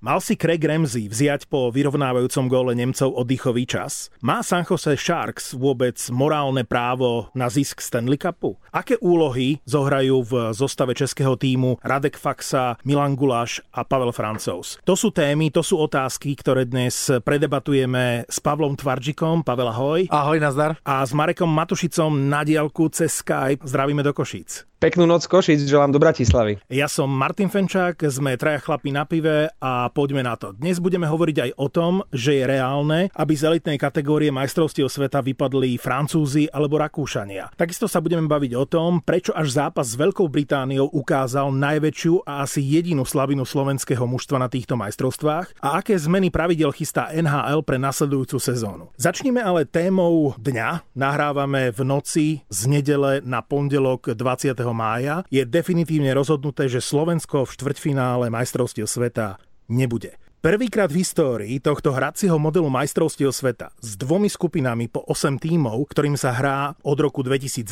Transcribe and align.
Mal 0.00 0.16
si 0.24 0.32
Craig 0.32 0.64
Ramsey 0.64 1.12
vziať 1.12 1.44
po 1.44 1.68
vyrovnávajúcom 1.68 2.48
góle 2.48 2.72
Nemcov 2.72 3.12
oddychový 3.20 3.68
čas? 3.68 4.08
Má 4.24 4.40
San 4.40 4.64
Jose 4.64 4.96
Sharks 4.96 5.52
vôbec 5.52 6.00
morálne 6.08 6.64
právo 6.64 7.28
na 7.36 7.52
zisk 7.52 7.84
Stanley 7.84 8.16
Cupu? 8.16 8.56
Aké 8.72 8.96
úlohy 9.04 9.60
zohrajú 9.68 10.24
v 10.24 10.56
zostave 10.56 10.96
českého 10.96 11.36
týmu 11.36 11.76
Radek 11.84 12.16
Faxa, 12.16 12.80
Milan 12.80 13.12
Guláš 13.12 13.60
a 13.76 13.84
Pavel 13.84 14.16
Francouz? 14.16 14.80
To 14.88 14.96
sú 14.96 15.12
témy, 15.12 15.52
to 15.52 15.60
sú 15.60 15.76
otázky, 15.76 16.32
ktoré 16.32 16.64
dnes 16.64 17.12
predebatujeme 17.20 18.24
s 18.24 18.40
Pavlom 18.40 18.80
Tvarčikom. 18.80 19.44
Pavel, 19.44 19.68
ahoj. 19.68 20.08
Ahoj, 20.08 20.40
nazdar. 20.40 20.80
A 20.80 21.04
s 21.04 21.12
Marekom 21.12 21.52
Matušicom 21.52 22.24
na 22.24 22.40
diálku 22.40 22.88
cez 22.88 23.20
Skype. 23.20 23.60
Zdravíme 23.68 24.00
do 24.00 24.16
Košíc. 24.16 24.69
Peknú 24.80 25.04
noc 25.04 25.28
Košic, 25.28 25.68
želám 25.68 25.92
do 25.92 26.00
Bratislavy. 26.00 26.56
Ja 26.72 26.88
som 26.88 27.12
Martin 27.12 27.52
Fenčák, 27.52 28.00
sme 28.08 28.40
traja 28.40 28.64
chlapi 28.64 28.88
na 28.88 29.04
pive 29.04 29.52
a 29.60 29.92
poďme 29.92 30.24
na 30.24 30.40
to. 30.40 30.56
Dnes 30.56 30.80
budeme 30.80 31.04
hovoriť 31.04 31.36
aj 31.36 31.50
o 31.60 31.68
tom, 31.68 32.00
že 32.16 32.40
je 32.40 32.48
reálne, 32.48 33.12
aby 33.12 33.32
z 33.36 33.44
elitnej 33.44 33.76
kategórie 33.76 34.32
majstrovstiev 34.32 34.88
sveta 34.88 35.20
vypadli 35.20 35.76
Francúzi 35.76 36.48
alebo 36.48 36.80
Rakúšania. 36.80 37.52
Takisto 37.60 37.92
sa 37.92 38.00
budeme 38.00 38.24
baviť 38.24 38.56
o 38.56 38.64
tom, 38.64 39.04
prečo 39.04 39.36
až 39.36 39.52
zápas 39.52 39.84
s 39.84 40.00
Veľkou 40.00 40.24
Britániou 40.32 40.88
ukázal 40.88 41.52
najväčšiu 41.52 42.24
a 42.24 42.48
asi 42.48 42.64
jedinú 42.64 43.04
slavinu 43.04 43.44
slovenského 43.44 44.08
mužstva 44.08 44.40
na 44.40 44.48
týchto 44.48 44.80
majstrovstvách 44.80 45.60
a 45.60 45.76
aké 45.76 45.92
zmeny 46.00 46.32
pravidel 46.32 46.72
chystá 46.72 47.12
NHL 47.12 47.68
pre 47.68 47.76
nasledujúcu 47.76 48.40
sezónu. 48.40 48.88
Začneme 48.96 49.44
ale 49.44 49.68
témou 49.68 50.32
dňa. 50.40 50.96
Nahrávame 50.96 51.68
v 51.68 51.80
noci 51.84 52.26
z 52.48 52.60
nedele 52.64 53.20
na 53.28 53.44
pondelok 53.44 54.16
20 54.16 54.69
mája 54.72 55.26
je 55.28 55.42
definitívne 55.46 56.10
rozhodnuté, 56.14 56.66
že 56.66 56.84
Slovensko 56.84 57.44
v 57.46 57.54
štvrťfinále 57.54 58.32
majstrovstiev 58.32 58.86
sveta 58.88 59.38
nebude. 59.70 60.18
Prvýkrát 60.40 60.88
v 60.88 61.04
histórii 61.04 61.60
tohto 61.60 61.92
hracieho 61.92 62.40
modelu 62.40 62.64
majstrovstiev 62.72 63.28
sveta 63.28 63.76
s 63.84 63.92
dvomi 64.00 64.24
skupinami 64.24 64.88
po 64.88 65.04
8 65.04 65.36
tímov, 65.36 65.84
ktorým 65.92 66.16
sa 66.16 66.32
hrá 66.32 66.72
od 66.80 66.96
roku 66.96 67.20
2012, 67.20 67.68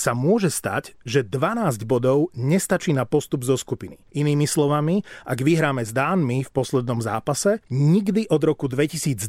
sa 0.00 0.16
môže 0.16 0.48
stať, 0.48 0.96
že 1.04 1.20
12 1.20 1.84
bodov 1.84 2.32
nestačí 2.32 2.96
na 2.96 3.04
postup 3.04 3.44
zo 3.44 3.52
skupiny. 3.52 4.00
Inými 4.16 4.48
slovami, 4.48 5.04
ak 5.28 5.44
vyhráme 5.44 5.84
s 5.84 5.92
Dánmi 5.92 6.40
v 6.40 6.50
poslednom 6.56 7.04
zápase, 7.04 7.60
nikdy 7.68 8.32
od 8.32 8.48
roku 8.48 8.64
2012 8.64 9.20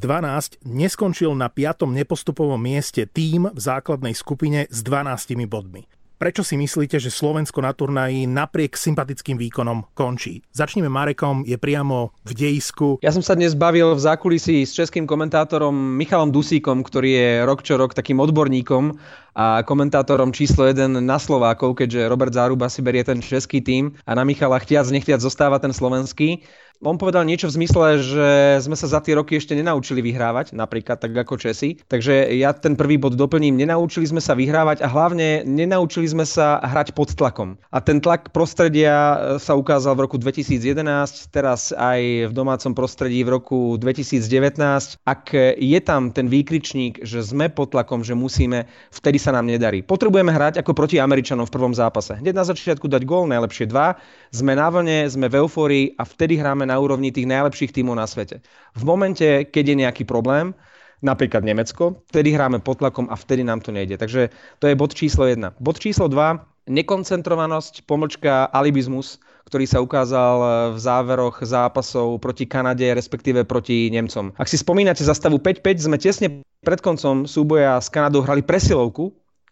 neskončil 0.64 1.36
na 1.36 1.52
5. 1.52 1.92
nepostupovom 1.92 2.56
mieste 2.56 3.04
tým 3.04 3.52
v 3.52 3.60
základnej 3.60 4.16
skupine 4.16 4.72
s 4.72 4.80
12 4.80 5.44
bodmi. 5.44 5.92
Prečo 6.22 6.46
si 6.46 6.54
myslíte, 6.54 7.02
že 7.02 7.10
Slovensko 7.10 7.66
na 7.66 7.74
turnaji 7.74 8.30
napriek 8.30 8.78
sympatickým 8.78 9.42
výkonom 9.42 9.90
končí? 9.98 10.46
Začneme 10.54 10.86
Marekom, 10.86 11.42
je 11.50 11.58
priamo 11.58 12.14
v 12.22 12.32
dejisku. 12.38 13.02
Ja 13.02 13.10
som 13.10 13.26
sa 13.26 13.34
dnes 13.34 13.58
bavil 13.58 13.98
v 13.98 14.06
zákulisí 14.06 14.62
s 14.62 14.78
českým 14.78 15.10
komentátorom 15.10 15.74
Michalom 15.74 16.30
Dusíkom, 16.30 16.86
ktorý 16.86 17.10
je 17.10 17.30
rok 17.42 17.66
čo 17.66 17.74
rok 17.74 17.98
takým 17.98 18.22
odborníkom 18.22 19.02
a 19.34 19.66
komentátorom 19.66 20.30
číslo 20.30 20.70
1 20.70 20.94
na 21.02 21.18
Slovákov, 21.18 21.82
keďže 21.82 22.06
Robert 22.06 22.38
Záruba 22.38 22.70
si 22.70 22.86
berie 22.86 23.02
ten 23.02 23.18
český 23.18 23.58
tým 23.58 23.98
a 24.06 24.14
na 24.14 24.22
Michala 24.22 24.62
chtiac 24.62 24.94
nechtiac 24.94 25.26
zostáva 25.26 25.58
ten 25.58 25.74
slovenský 25.74 26.46
on 26.82 26.98
povedal 26.98 27.22
niečo 27.24 27.46
v 27.48 27.62
zmysle, 27.62 28.02
že 28.02 28.30
sme 28.66 28.74
sa 28.74 28.90
za 28.90 29.00
tie 29.06 29.14
roky 29.14 29.38
ešte 29.38 29.54
nenaučili 29.54 30.02
vyhrávať, 30.02 30.58
napríklad 30.58 30.98
tak 30.98 31.14
ako 31.14 31.38
Česi. 31.38 31.78
Takže 31.86 32.34
ja 32.34 32.52
ten 32.58 32.74
prvý 32.74 32.98
bod 32.98 33.14
doplním. 33.14 33.54
Nenaučili 33.54 34.10
sme 34.10 34.18
sa 34.18 34.34
vyhrávať 34.34 34.82
a 34.82 34.90
hlavne 34.90 35.46
nenaučili 35.46 36.10
sme 36.10 36.26
sa 36.26 36.58
hrať 36.66 36.98
pod 36.98 37.14
tlakom. 37.14 37.56
A 37.70 37.78
ten 37.80 38.02
tlak 38.02 38.34
prostredia 38.34 39.38
sa 39.38 39.54
ukázal 39.54 39.94
v 39.94 40.10
roku 40.10 40.18
2011, 40.18 41.30
teraz 41.30 41.70
aj 41.78 42.30
v 42.30 42.34
domácom 42.34 42.74
prostredí 42.74 43.22
v 43.22 43.38
roku 43.38 43.78
2019. 43.78 44.58
Ak 45.06 45.34
je 45.38 45.80
tam 45.86 46.10
ten 46.10 46.26
výkričník, 46.26 47.06
že 47.06 47.22
sme 47.22 47.54
pod 47.54 47.78
tlakom, 47.78 48.02
že 48.02 48.18
musíme, 48.18 48.66
vtedy 48.90 49.22
sa 49.22 49.30
nám 49.30 49.46
nedarí. 49.46 49.86
Potrebujeme 49.86 50.34
hrať 50.34 50.66
ako 50.66 50.74
proti 50.74 50.98
Američanom 50.98 51.46
v 51.46 51.54
prvom 51.54 51.78
zápase. 51.78 52.18
Hneď 52.18 52.34
na 52.34 52.46
začiatku 52.48 52.90
dať 52.90 53.06
gól, 53.06 53.30
najlepšie 53.30 53.70
dva. 53.70 54.02
Sme 54.34 54.58
na 54.58 54.72
vlne, 54.72 55.06
sme 55.06 55.30
v 55.30 55.46
eufórii 55.46 55.86
a 56.00 56.08
vtedy 56.08 56.42
hráme 56.42 56.71
na 56.72 56.80
úrovni 56.80 57.12
tých 57.12 57.28
najlepších 57.28 57.76
tímov 57.76 58.00
na 58.00 58.08
svete. 58.08 58.40
V 58.80 58.84
momente, 58.88 59.44
keď 59.52 59.64
je 59.68 59.80
nejaký 59.84 60.04
problém, 60.08 60.56
napríklad 61.04 61.44
Nemecko, 61.44 62.00
vtedy 62.08 62.32
hráme 62.32 62.64
pod 62.64 62.80
tlakom 62.80 63.12
a 63.12 63.20
vtedy 63.20 63.44
nám 63.44 63.60
to 63.60 63.76
nejde. 63.76 64.00
Takže 64.00 64.32
to 64.64 64.72
je 64.72 64.80
bod 64.80 64.96
číslo 64.96 65.28
1. 65.28 65.60
Bod 65.60 65.84
číslo 65.84 66.08
2, 66.08 66.72
nekoncentrovanosť, 66.72 67.84
pomlčka, 67.84 68.48
alibizmus, 68.48 69.20
ktorý 69.52 69.66
sa 69.68 69.84
ukázal 69.84 70.38
v 70.72 70.80
záveroch 70.80 71.44
zápasov 71.44 72.22
proti 72.24 72.48
Kanade, 72.48 72.88
respektíve 72.96 73.44
proti 73.44 73.92
Nemcom. 73.92 74.32
Ak 74.40 74.48
si 74.48 74.56
spomínate 74.56 75.04
za 75.04 75.12
stavu 75.12 75.44
5-5, 75.44 75.90
sme 75.92 75.98
tesne 76.00 76.28
pred 76.64 76.80
koncom 76.80 77.28
súboja 77.28 77.82
s 77.82 77.92
Kanadou 77.92 78.24
hrali 78.24 78.46
presilovku, 78.46 79.12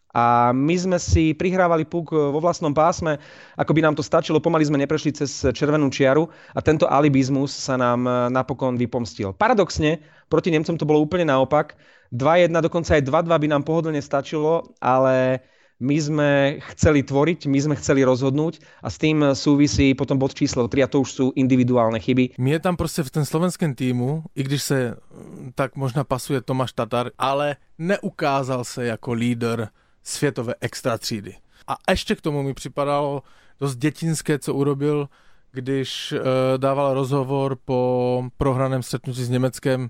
a 0.10 0.50
my 0.50 0.74
sme 0.74 0.98
si 0.98 1.38
prihrávali 1.38 1.86
puk 1.86 2.14
vo 2.14 2.40
vlastnom 2.42 2.74
pásme, 2.74 3.22
ako 3.54 3.72
by 3.78 3.82
nám 3.86 3.94
to 3.94 4.02
stačilo, 4.02 4.42
pomaly 4.42 4.66
sme 4.66 4.82
neprešli 4.82 5.14
cez 5.14 5.46
červenú 5.54 5.94
čiaru 5.94 6.26
a 6.58 6.60
tento 6.66 6.90
alibizmus 6.90 7.54
sa 7.54 7.78
nám 7.78 8.02
eh, 8.10 8.14
napokon 8.34 8.74
vypomstil. 8.74 9.38
Paradoxne, 9.38 10.02
proti 10.26 10.50
Nemcom 10.50 10.78
to 10.78 10.90
bolo 10.90 11.06
úplne 11.06 11.30
naopak. 11.30 11.78
2-1, 12.10 12.50
dokonca 12.66 12.98
aj 12.98 13.06
2-2 13.06 13.30
by 13.30 13.48
nám 13.54 13.62
pohodlne 13.62 14.02
stačilo, 14.02 14.74
ale 14.82 15.46
my 15.80 15.96
sme 15.96 16.30
chceli 16.76 17.08
tvoriť, 17.08 17.48
my 17.48 17.60
sme 17.62 17.76
chceli 17.80 18.04
rozhodnúť 18.04 18.60
a 18.84 18.92
s 18.92 19.00
tým 19.00 19.32
súvisí 19.32 19.96
potom 19.96 20.20
bod 20.20 20.36
číslo 20.36 20.68
3 20.68 20.84
a 20.84 20.92
to 20.92 21.06
už 21.06 21.10
sú 21.10 21.26
individuálne 21.40 22.02
chyby. 22.02 22.36
Mne 22.36 22.60
tam 22.60 22.76
proste 22.76 23.00
v 23.00 23.14
ten 23.14 23.24
slovenském 23.24 23.72
týmu, 23.72 24.28
i 24.36 24.44
když 24.44 24.62
se 24.64 24.78
mm, 24.92 25.52
tak 25.56 25.80
možná 25.80 26.04
pasuje 26.04 26.42
Tomáš 26.42 26.74
Tatar, 26.74 27.16
ale 27.16 27.56
neukázal 27.78 28.64
se 28.64 28.86
jako 28.86 29.14
líder 29.14 29.70
světové 30.10 30.54
extra 30.62 30.98
třídy. 30.98 31.36
A 31.68 31.92
ještě 31.92 32.16
k 32.16 32.22
tomu 32.22 32.44
mi 32.44 32.54
připadalo 32.54 33.24
dost 33.60 33.76
dětinské, 33.76 34.40
co 34.40 34.54
urobil, 34.54 35.10
když 35.52 36.12
uh, 36.12 36.20
dával 36.58 36.94
rozhovor 36.94 37.58
po 37.66 38.24
prohraném 38.38 38.84
stretnutí 38.84 39.24
s 39.24 39.30
Německem. 39.30 39.90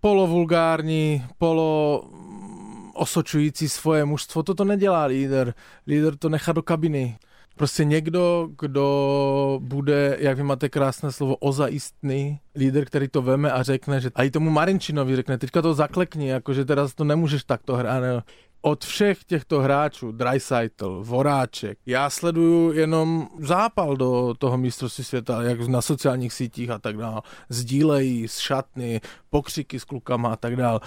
Polovulgární, 0.00 1.24
polo 1.38 2.02
mm, 2.12 2.90
osočující 2.94 3.68
svoje 3.68 4.04
mužstvo. 4.04 4.42
Toto 4.42 4.64
nedělá 4.64 5.04
líder. 5.04 5.54
Líder 5.86 6.16
to 6.16 6.28
nechá 6.28 6.52
do 6.52 6.62
kabiny. 6.62 7.18
Prostě 7.56 7.84
někdo, 7.84 8.48
kdo 8.58 9.58
bude, 9.62 10.16
jak 10.20 10.36
vy 10.36 10.42
máte 10.42 10.68
krásné 10.68 11.12
slovo, 11.12 11.36
ozajistný 11.36 12.40
líder, 12.56 12.84
který 12.84 13.08
to 13.08 13.22
veme 13.22 13.52
a 13.52 13.62
řekne, 13.62 14.00
že 14.00 14.10
a 14.14 14.22
i 14.22 14.30
tomu 14.30 14.50
Marinčinovi 14.50 15.16
řekne, 15.16 15.38
teďka 15.38 15.62
to 15.62 15.74
zaklekni, 15.74 16.28
jakože 16.28 16.64
teraz 16.64 16.94
to 16.94 17.04
nemůžeš 17.04 17.44
takto 17.44 17.76
hrát 17.76 18.24
od 18.68 18.84
všech 18.84 19.24
těchto 19.24 19.60
hráčů, 19.60 20.12
Dreisaitl, 20.12 21.02
Voráček, 21.04 21.78
já 21.86 22.10
sleduju 22.10 22.72
jenom 22.72 23.28
zápal 23.40 23.96
do 23.96 24.34
toho 24.38 24.58
mistrovství 24.58 25.04
světa, 25.04 25.42
jak 25.42 25.60
na 25.60 25.82
sociálních 25.82 26.32
sítích 26.32 26.70
a 26.70 26.78
tak 26.78 26.96
dále. 26.96 27.22
Sdílejí 27.48 28.28
z 28.28 28.38
šatny, 28.38 29.00
pokřiky 29.30 29.80
s 29.80 29.84
klukama 29.84 30.32
a 30.32 30.36
tak 30.36 30.56
dále. 30.56 30.80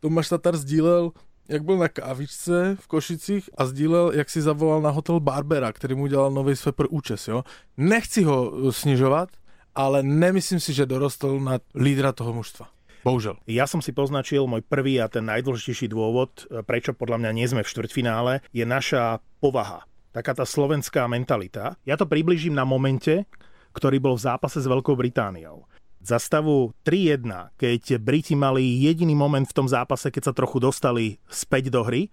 Tomáš 0.00 0.28
Tatar 0.28 0.56
sdílel 0.56 1.12
jak 1.48 1.62
byl 1.62 1.76
na 1.78 1.88
kávičce 1.88 2.76
v 2.80 2.86
Košicích 2.86 3.50
a 3.58 3.66
sdílel, 3.66 4.12
jak 4.14 4.30
si 4.30 4.42
zavolal 4.42 4.82
na 4.82 4.90
hotel 4.90 5.20
Barbera, 5.20 5.72
který 5.72 5.94
mu 5.94 6.06
dělal 6.06 6.30
nový 6.30 6.56
Sveper 6.56 6.86
účes, 6.90 7.28
jo. 7.28 7.44
Nechci 7.76 8.22
ho 8.22 8.72
snižovat, 8.72 9.28
ale 9.74 10.02
nemyslím 10.02 10.60
si, 10.60 10.72
že 10.72 10.86
dorostl 10.86 11.40
na 11.40 11.58
lídra 11.74 12.12
toho 12.12 12.32
mužstva. 12.32 12.68
Bohužel. 13.06 13.38
Ja 13.46 13.68
som 13.70 13.78
si 13.78 13.94
poznačil 13.94 14.46
môj 14.46 14.64
prvý 14.66 14.98
a 14.98 15.06
ten 15.06 15.26
najdôležitejší 15.26 15.90
dôvod, 15.90 16.46
e, 16.50 16.62
prečo 16.66 16.94
podľa 16.94 17.22
mňa 17.22 17.30
nie 17.34 17.46
sme 17.46 17.62
v 17.62 17.70
štvrťfinále, 17.70 18.32
je 18.50 18.64
naša 18.66 19.22
povaha. 19.38 19.86
Taká 20.10 20.34
tá 20.34 20.44
slovenská 20.48 21.06
mentalita. 21.06 21.78
Ja 21.86 21.94
to 21.94 22.08
približím 22.08 22.56
na 22.56 22.66
momente, 22.66 23.28
ktorý 23.76 24.02
bol 24.02 24.14
v 24.18 24.24
zápase 24.24 24.58
s 24.58 24.66
Veľkou 24.66 24.98
Britániou. 24.98 25.68
Za 25.98 26.16
stavu 26.18 26.72
3-1, 26.86 27.54
keď 27.58 27.82
Briti 28.00 28.38
mali 28.38 28.64
jediný 28.82 29.12
moment 29.18 29.44
v 29.44 29.56
tom 29.56 29.68
zápase, 29.68 30.08
keď 30.08 30.30
sa 30.30 30.36
trochu 30.36 30.62
dostali 30.62 31.18
späť 31.28 31.68
do 31.68 31.84
hry, 31.84 32.08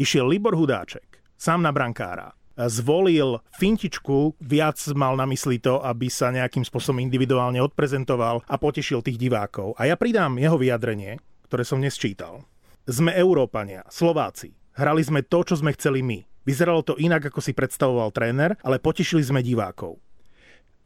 išiel 0.00 0.26
Libor 0.26 0.56
Hudáček, 0.56 1.20
sám 1.36 1.62
na 1.62 1.70
brankára 1.70 2.39
zvolil 2.66 3.40
fintičku, 3.56 4.36
viac 4.42 4.76
mal 4.92 5.16
na 5.16 5.24
mysli 5.30 5.62
to, 5.62 5.80
aby 5.80 6.10
sa 6.12 6.34
nejakým 6.34 6.66
spôsobom 6.66 7.00
individuálne 7.00 7.62
odprezentoval 7.62 8.44
a 8.44 8.54
potešil 8.58 9.00
tých 9.00 9.16
divákov. 9.16 9.78
A 9.78 9.88
ja 9.88 9.96
pridám 9.96 10.36
jeho 10.36 10.58
vyjadrenie, 10.60 11.22
ktoré 11.48 11.62
som 11.64 11.80
dnes 11.80 11.96
čítal. 11.96 12.44
Sme 12.84 13.14
Európania, 13.14 13.86
Slováci. 13.88 14.52
Hrali 14.74 15.00
sme 15.06 15.22
to, 15.22 15.46
čo 15.46 15.54
sme 15.56 15.72
chceli 15.72 16.02
my. 16.02 16.20
Vyzeralo 16.44 16.82
to 16.82 16.98
inak, 16.98 17.30
ako 17.30 17.38
si 17.38 17.54
predstavoval 17.54 18.10
tréner, 18.10 18.58
ale 18.66 18.82
potešili 18.82 19.22
sme 19.22 19.44
divákov. 19.44 20.02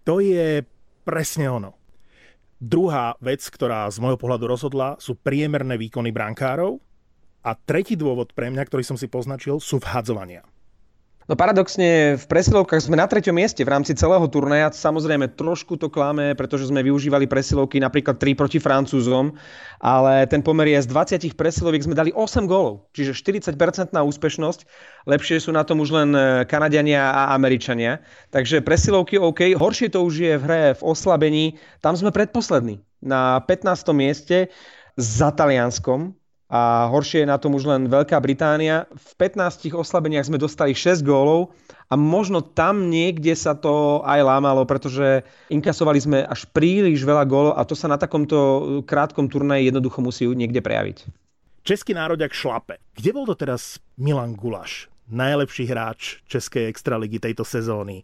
To 0.05 0.20
je 0.20 0.62
presne 1.03 1.49
ono. 1.49 1.81
Druhá 2.61 3.17
vec, 3.19 3.41
ktorá 3.44 3.88
z 3.88 3.99
môjho 3.99 4.20
pohľadu 4.20 4.44
rozhodla, 4.47 5.00
sú 5.00 5.17
priemerné 5.17 5.81
výkony 5.81 6.12
brankárov. 6.12 6.79
A 7.44 7.53
tretí 7.53 7.93
dôvod 7.93 8.32
pre 8.32 8.49
mňa, 8.49 8.65
ktorý 8.65 8.85
som 8.85 8.97
si 8.97 9.05
poznačil, 9.05 9.61
sú 9.61 9.77
vhadzovania 9.77 10.49
No 11.25 11.41
paradoxne 11.41 12.21
v 12.21 12.25
presilovkách 12.29 12.85
sme 12.85 13.00
na 13.00 13.09
treťom 13.09 13.32
mieste 13.32 13.65
v 13.65 13.73
rámci 13.73 13.97
celého 13.97 14.29
turnaja. 14.29 14.69
Samozrejme 14.69 15.32
trošku 15.32 15.81
to 15.81 15.88
klame, 15.88 16.37
pretože 16.37 16.69
sme 16.69 16.85
využívali 16.85 17.25
presilovky 17.25 17.81
napríklad 17.81 18.21
3 18.21 18.37
proti 18.37 18.61
Francúzom, 18.61 19.32
ale 19.81 20.29
ten 20.29 20.44
pomer 20.44 20.76
je 20.76 20.85
z 20.85 20.88
20 20.93 21.32
presiloviek 21.32 21.81
sme 21.81 21.97
dali 21.97 22.12
8 22.12 22.44
gólov, 22.44 22.93
čiže 22.93 23.17
40% 23.17 23.56
na 23.97 24.05
úspešnosť. 24.05 24.69
Lepšie 25.09 25.41
sú 25.41 25.49
na 25.56 25.65
tom 25.65 25.81
už 25.81 25.97
len 25.97 26.12
e, 26.12 26.44
Kanadiania 26.44 27.09
a 27.09 27.32
Američania. 27.32 28.05
Takže 28.29 28.61
presilovky 28.61 29.17
OK. 29.17 29.56
Horšie 29.56 29.97
to 29.97 30.05
už 30.05 30.15
je 30.20 30.35
v 30.37 30.44
hre 30.44 30.62
v 30.77 30.82
oslabení. 30.85 31.56
Tam 31.81 31.97
sme 31.97 32.12
predposlední 32.12 32.85
na 33.00 33.41
15. 33.41 33.81
mieste 33.97 34.53
za 35.00 35.32
Talianskom 35.32 36.12
a 36.50 36.87
horšie 36.93 37.25
je 37.25 37.31
na 37.31 37.41
tom 37.41 37.56
už 37.56 37.64
len 37.64 37.88
Veľká 37.88 38.20
Británia. 38.20 38.85
V 38.93 39.11
15 39.17 39.73
oslabeniach 39.75 40.29
sme 40.29 40.37
dostali 40.37 40.76
6 40.76 41.00
gólov 41.00 41.56
a 41.88 41.94
možno 41.96 42.44
tam 42.44 42.93
niekde 42.93 43.32
sa 43.32 43.56
to 43.56 44.05
aj 44.05 44.20
lámalo, 44.20 44.69
pretože 44.69 45.25
inkasovali 45.49 45.99
sme 46.00 46.19
až 46.25 46.44
príliš 46.52 47.02
veľa 47.02 47.25
gólov 47.25 47.52
a 47.56 47.64
to 47.64 47.73
sa 47.73 47.88
na 47.88 47.96
takomto 47.96 48.82
krátkom 48.85 49.29
turnaji 49.29 49.73
jednoducho 49.73 50.05
musí 50.05 50.29
niekde 50.29 50.61
prejaviť. 50.61 51.08
Český 51.64 51.96
nároďak 51.96 52.37
šlape. 52.37 52.76
Kde 52.93 53.11
bol 53.17 53.25
to 53.25 53.35
teraz 53.35 53.81
Milan 53.96 54.37
Gulaš? 54.37 54.93
najlepší 55.08 55.67
hráč 55.67 56.17
České 56.29 56.67
extraligy 56.67 57.19
tejto 57.19 57.44
sezóny. 57.44 58.02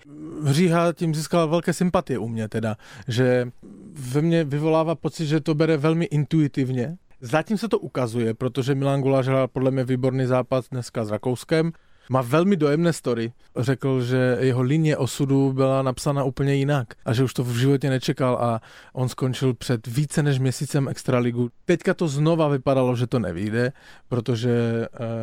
Říha 0.50 0.92
tím 0.92 1.14
získal 1.14 1.48
velké 1.48 1.72
sympatie 1.72 2.18
u 2.18 2.28
mě 2.28 2.48
teda, 2.48 2.76
že 3.08 3.50
ve 3.92 4.22
mně 4.22 4.44
vyvolává 4.44 4.94
pocit, 4.94 5.26
že 5.26 5.40
to 5.40 5.54
bere 5.54 5.76
velmi 5.76 6.04
intuitivně, 6.04 6.96
Zatím 7.20 7.58
se 7.58 7.68
to 7.68 7.78
ukazuje, 7.78 8.34
protože 8.34 8.74
Milan 8.74 9.00
Guláš 9.00 9.26
hrál 9.26 9.48
podle 9.48 9.70
mě 9.70 9.84
výborný 9.84 10.26
zápas 10.26 10.68
dneska 10.68 11.04
s 11.04 11.10
Rakouskem. 11.10 11.72
Má 12.12 12.22
velmi 12.22 12.56
dojemné 12.56 12.92
story. 12.92 13.32
Řekl, 13.56 14.02
že 14.02 14.36
jeho 14.40 14.62
linie 14.62 14.96
osudu 14.96 15.52
byla 15.52 15.82
napsána 15.82 16.24
úplně 16.24 16.54
jinak 16.54 16.88
a 17.04 17.12
že 17.12 17.24
už 17.24 17.34
to 17.34 17.44
v 17.44 17.56
životě 17.56 17.90
nečekal 17.90 18.34
a 18.34 18.60
on 18.92 19.08
skončil 19.08 19.54
před 19.54 19.86
více 19.86 20.22
než 20.22 20.38
měsícem 20.38 20.88
Extraligu. 20.88 21.50
Teďka 21.64 21.94
to 21.94 22.08
znova 22.08 22.48
vypadalo, 22.48 22.96
že 22.96 23.06
to 23.06 23.18
nevíde, 23.18 23.72
protože 24.08 24.50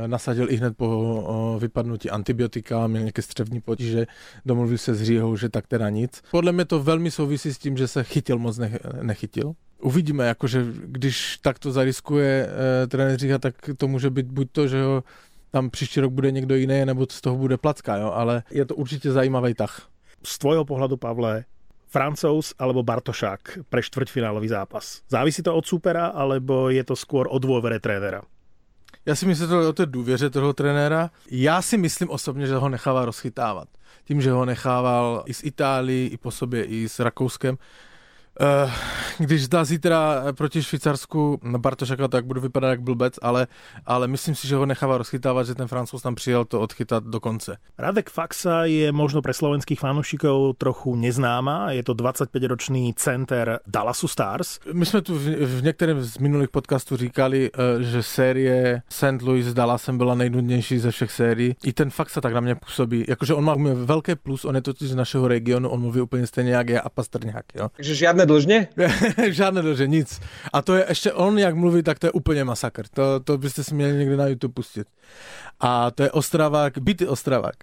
e, 0.03 0.07
nasadil 0.07 0.51
i 0.51 0.55
hned 0.55 0.77
po 0.77 0.87
o, 0.87 1.59
vypadnutí 1.59 2.09
antibiotika, 2.09 2.87
měl 2.87 3.01
nějaké 3.01 3.21
střevní 3.21 3.61
potíže, 3.61 4.07
domluvil 4.45 4.77
se 4.77 4.95
s 4.95 5.03
Říhou, 5.03 5.35
že 5.35 5.49
tak 5.49 5.67
teda 5.67 5.89
nic. 5.89 6.21
Podle 6.31 6.51
mě 6.51 6.65
to 6.65 6.83
velmi 6.83 7.11
souvisí 7.11 7.53
s 7.53 7.57
tím, 7.57 7.77
že 7.77 7.87
se 7.87 8.03
chytil 8.03 8.39
moc 8.39 8.57
ne, 8.57 8.79
nechytil 9.01 9.53
uvidíme, 9.81 10.27
jakože 10.27 10.65
když 10.85 11.37
takto 11.37 11.71
zariskuje 11.71 12.49
e, 12.83 12.87
trenér 12.87 13.19
Říha, 13.19 13.37
tak 13.37 13.55
to 13.77 13.87
může 13.87 14.09
být 14.09 14.25
buď 14.25 14.47
to, 14.51 14.67
že 14.67 14.83
ho 14.83 15.03
tam 15.51 15.69
příští 15.69 15.99
rok 15.99 16.11
bude 16.11 16.31
někdo 16.31 16.55
jiný, 16.55 16.85
nebo 16.85 17.07
z 17.11 17.21
toho 17.21 17.37
bude 17.37 17.57
placka, 17.57 17.97
jo? 17.97 18.11
ale 18.11 18.43
je 18.51 18.65
to 18.65 18.75
určitě 18.75 19.11
zajímavý 19.11 19.53
tah. 19.53 19.87
Z 20.23 20.37
tvojho 20.37 20.65
pohľadu, 20.65 20.97
Pavle, 20.97 21.45
Francouz 21.87 22.53
alebo 22.59 22.83
Bartošák 22.83 23.69
pre 23.69 23.81
štvrťfinálový 23.81 24.47
zápas? 24.47 25.01
Závisí 25.07 25.39
to 25.43 25.55
od 25.55 25.65
supera, 25.65 26.11
alebo 26.11 26.69
je 26.69 26.83
to 26.83 26.95
skôr 26.97 27.29
o 27.31 27.39
dôvere 27.39 27.79
trénera? 27.79 28.21
Já 29.05 29.15
si 29.15 29.25
myslím, 29.25 29.47
že 29.47 29.49
to 29.49 29.69
o 29.69 29.73
té 29.73 29.85
důvěře 29.85 30.29
toho 30.29 30.53
trenéra. 30.53 31.09
Já 31.31 31.61
si 31.61 31.77
myslím 31.77 32.09
osobně, 32.09 32.47
že 32.47 32.55
ho 32.55 32.69
nechává 32.69 33.05
rozchytávat. 33.05 33.67
Tím, 34.03 34.21
že 34.21 34.31
ho 34.31 34.45
nechával 34.45 35.23
i 35.25 35.33
z 35.33 35.43
Itálii, 35.43 36.07
i 36.07 36.17
po 36.17 36.31
sobě, 36.31 36.63
i 36.63 36.89
s 36.89 36.99
Rakouskem, 36.99 37.57
když 39.17 39.47
dá 39.47 39.63
zítra 39.63 40.23
proti 40.37 40.63
Švýcarsku 40.63 41.39
Bartošaka, 41.57 42.07
tak 42.07 42.25
budu 42.25 42.41
vypadat 42.41 42.69
jak 42.69 42.81
blbec, 42.81 43.13
ale, 43.21 43.47
ale 43.85 44.07
myslím 44.07 44.35
si, 44.35 44.47
že 44.47 44.55
ho 44.55 44.65
nechává 44.65 44.97
rozchytávať, 44.97 45.47
že 45.47 45.55
ten 45.55 45.67
Francouz 45.67 46.01
tam 46.01 46.15
přijel 46.15 46.45
to 46.45 46.61
odchytať 46.61 47.03
do 47.03 47.19
konce. 47.19 47.57
Radek 47.77 48.09
Faxa 48.09 48.65
je 48.65 48.91
možno 48.91 49.21
pre 49.21 49.33
slovenských 49.33 49.79
fanúšikov 49.79 50.57
trochu 50.57 50.95
neznáma. 50.95 51.71
Je 51.71 51.83
to 51.83 51.93
25-ročný 51.93 52.93
center 52.93 53.59
Dallasu 53.67 54.07
Stars. 54.07 54.59
My 54.73 54.85
jsme 54.85 55.01
tu 55.01 55.15
v, 55.15 55.25
v 55.45 55.63
některém 55.63 56.01
z 56.03 56.17
minulých 56.17 56.49
podcastů 56.49 56.97
říkali, 56.97 57.51
uh, 57.51 57.81
že 57.81 58.03
série 58.03 58.81
St. 58.89 59.21
Louis 59.21 59.45
s 59.45 59.53
Dallasem 59.53 59.97
byla 59.97 60.15
nejnudnější 60.15 60.79
ze 60.79 60.91
všech 60.91 61.11
sérií. 61.11 61.55
I 61.63 61.73
ten 61.73 61.89
Faxa 61.89 62.21
tak 62.21 62.33
na 62.33 62.39
mě 62.39 62.55
působí. 62.55 63.05
Jakože 63.07 63.33
on 63.33 63.43
má 63.43 63.55
velké 63.73 64.15
plus, 64.15 64.45
on 64.45 64.55
je 64.55 64.61
totiž 64.61 64.89
z 64.89 64.95
našeho 64.95 65.27
regionu, 65.27 65.69
on 65.69 65.81
mluví 65.81 66.01
úplně 66.01 66.27
stejně 66.27 66.51
jak 66.51 66.69
já 66.69 66.81
a 66.81 66.89
Pastrňák. 66.89 67.45
Jo? 67.55 67.69
Takže 67.75 67.95
žiadne 67.95 68.26
dlžne? 68.27 68.67
Žádné 69.31 69.61
dlžne, 69.61 69.87
nic. 69.87 70.09
A 70.53 70.61
to 70.61 70.75
je 70.75 70.83
ešte 70.87 71.09
on, 71.15 71.39
jak 71.39 71.55
mluví, 71.55 71.83
tak 71.83 71.99
to 71.99 72.07
je 72.07 72.11
úplně 72.11 72.43
masakr. 72.43 72.87
To, 72.93 73.19
to 73.19 73.37
byste 73.37 73.63
si 73.63 73.75
měli 73.75 73.97
někde 73.97 74.17
na 74.17 74.27
YouTube 74.27 74.53
pustit. 74.53 74.87
A 75.59 75.91
to 75.91 76.03
je 76.03 76.11
Ostravák, 76.11 76.77
byty 76.77 77.07
Ostravák. 77.07 77.55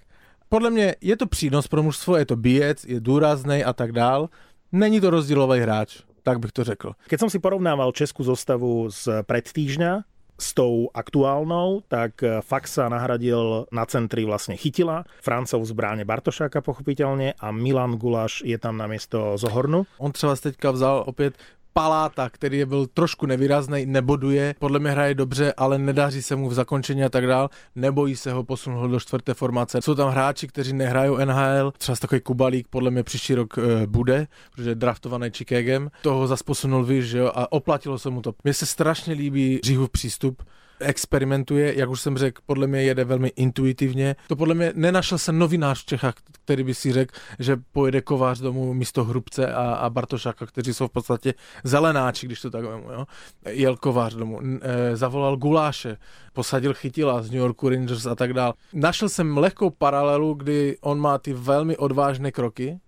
Podle 0.48 0.70
mě 0.70 0.94
je 1.00 1.16
to 1.16 1.26
přínos 1.26 1.68
pro 1.68 1.82
mužstvo, 1.82 2.16
je 2.16 2.26
to 2.26 2.36
bijec, 2.36 2.84
je 2.84 3.00
důrazný 3.00 3.64
a 3.64 3.72
tak 3.72 3.92
dál. 3.92 4.28
Není 4.72 5.00
to 5.00 5.10
rozdílový 5.10 5.60
hráč, 5.60 6.02
tak 6.22 6.38
bych 6.38 6.52
to 6.52 6.64
řekl. 6.64 6.92
Keď 7.06 7.20
som 7.20 7.30
si 7.30 7.38
porovnával 7.38 7.92
českú 7.92 8.24
zostavu 8.24 8.90
z 8.90 9.22
pred 9.22 9.44
týždňa, 9.44 10.02
s 10.38 10.54
tou 10.54 10.90
aktuálnou, 10.94 11.82
tak 11.86 12.22
eh, 12.22 12.42
Faxa 12.42 12.90
nahradil 12.90 13.66
na 13.70 13.86
centri 13.86 14.26
vlastne 14.26 14.58
Chytila, 14.58 15.06
Francov 15.22 15.62
v 15.62 15.72
bráne 15.74 16.04
Bartošáka 16.04 16.60
pochopiteľne 16.60 17.38
a 17.38 17.46
Milan 17.54 17.96
Gulaš 17.96 18.42
je 18.42 18.58
tam 18.58 18.76
na 18.76 18.90
miesto 18.90 19.38
Zohornu. 19.38 19.86
On 19.98 20.12
třeba 20.12 20.36
teďka 20.36 20.70
vzal 20.70 21.04
opět 21.06 21.34
Paláta, 21.76 22.30
který 22.30 22.58
je 22.58 22.66
byl 22.66 22.86
trošku 22.86 23.26
nevýrazný, 23.26 23.86
neboduje, 23.86 24.54
podle 24.58 24.78
mě 24.78 24.90
hraje 24.90 25.14
dobře, 25.14 25.52
ale 25.56 25.78
nedaří 25.78 26.22
se 26.22 26.36
mu 26.36 26.48
v 26.48 26.54
zakončení 26.54 27.04
a 27.04 27.08
tak 27.08 27.26
dál, 27.26 27.50
nebojí 27.74 28.16
se 28.16 28.32
ho 28.32 28.44
posunout 28.44 28.88
do 28.88 29.00
čtvrté 29.00 29.34
formace. 29.34 29.82
Jsou 29.82 29.94
tam 29.94 30.10
hráči, 30.10 30.48
kteří 30.48 30.72
nehrajou 30.72 31.16
NHL, 31.16 31.72
třeba 31.78 31.96
takový 31.96 32.20
Kubalík 32.20 32.68
podle 32.68 32.90
mě 32.90 33.02
příští 33.02 33.34
rok 33.34 33.58
e, 33.58 33.86
bude, 33.86 34.26
protože 34.52 34.70
je 34.70 34.74
draftovaný 34.74 35.30
Chicagem, 35.30 35.90
toho 36.02 36.26
zas 36.26 36.42
posunul 36.42 36.84
výš, 36.84 37.04
že 37.04 37.18
jo, 37.18 37.32
a 37.34 37.52
oplatilo 37.52 37.98
se 37.98 38.10
mu 38.10 38.22
to. 38.22 38.34
Mně 38.44 38.54
se 38.54 38.66
strašně 38.66 39.14
líbí 39.14 39.60
Říhův 39.64 39.90
přístup, 39.90 40.42
experimentuje, 40.84 41.78
jak 41.78 41.90
už 41.90 42.00
jsem 42.00 42.18
řekl, 42.18 42.42
podle 42.46 42.66
mě 42.66 42.82
jede 42.82 43.04
velmi 43.04 43.28
intuitivně. 43.28 44.16
To 44.28 44.36
podle 44.36 44.54
mě 44.54 44.72
nenašel 44.74 45.18
se 45.18 45.32
novinář 45.32 45.82
v 45.82 45.86
Čechách, 45.86 46.14
který 46.44 46.64
by 46.64 46.74
si 46.74 46.92
řekl, 46.92 47.14
že 47.38 47.56
pojede 47.72 48.00
Kovář 48.00 48.40
domů 48.40 48.74
místo 48.74 49.04
Hrubce 49.04 49.54
a, 49.54 49.74
a 49.74 49.90
Bartošáka, 49.90 50.46
kteří 50.46 50.74
jsou 50.74 50.88
v 50.88 50.90
podstatě 50.90 51.34
zelenáči, 51.64 52.26
když 52.26 52.40
to 52.40 52.50
tak 52.50 52.64
vemu. 52.64 52.92
Jo? 52.92 53.04
Jel 53.48 53.76
Kovář 53.76 54.14
domů, 54.14 54.40
e, 54.60 54.96
zavolal 54.96 55.36
Guláše, 55.36 55.96
posadil 56.32 56.74
Chytila 56.74 57.22
z 57.22 57.30
New 57.30 57.40
Yorku 57.40 57.68
Rangers 57.68 58.06
a 58.06 58.14
tak 58.14 58.32
dál. 58.32 58.54
Našel 58.72 59.08
jsem 59.08 59.38
lehkou 59.38 59.70
paralelu, 59.70 60.34
kdy 60.34 60.76
on 60.80 61.00
má 61.00 61.18
ty 61.18 61.32
velmi 61.32 61.76
odvážné 61.76 62.32
kroky. 62.32 62.80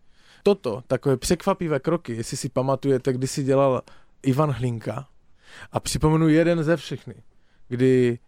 Toto, 0.42 0.82
takové 0.86 1.16
překvapivé 1.16 1.80
kroky, 1.80 2.12
jestli 2.16 2.36
si 2.36 2.48
pamatujete, 2.48 3.12
kdy 3.12 3.26
si 3.26 3.42
dělal 3.42 3.82
Ivan 4.22 4.50
Hlinka, 4.50 5.06
a 5.72 5.80
připomenu 5.80 6.28
jeden 6.28 6.64
ze 6.64 6.76
všechny 6.76 7.14
kdy 7.68 8.18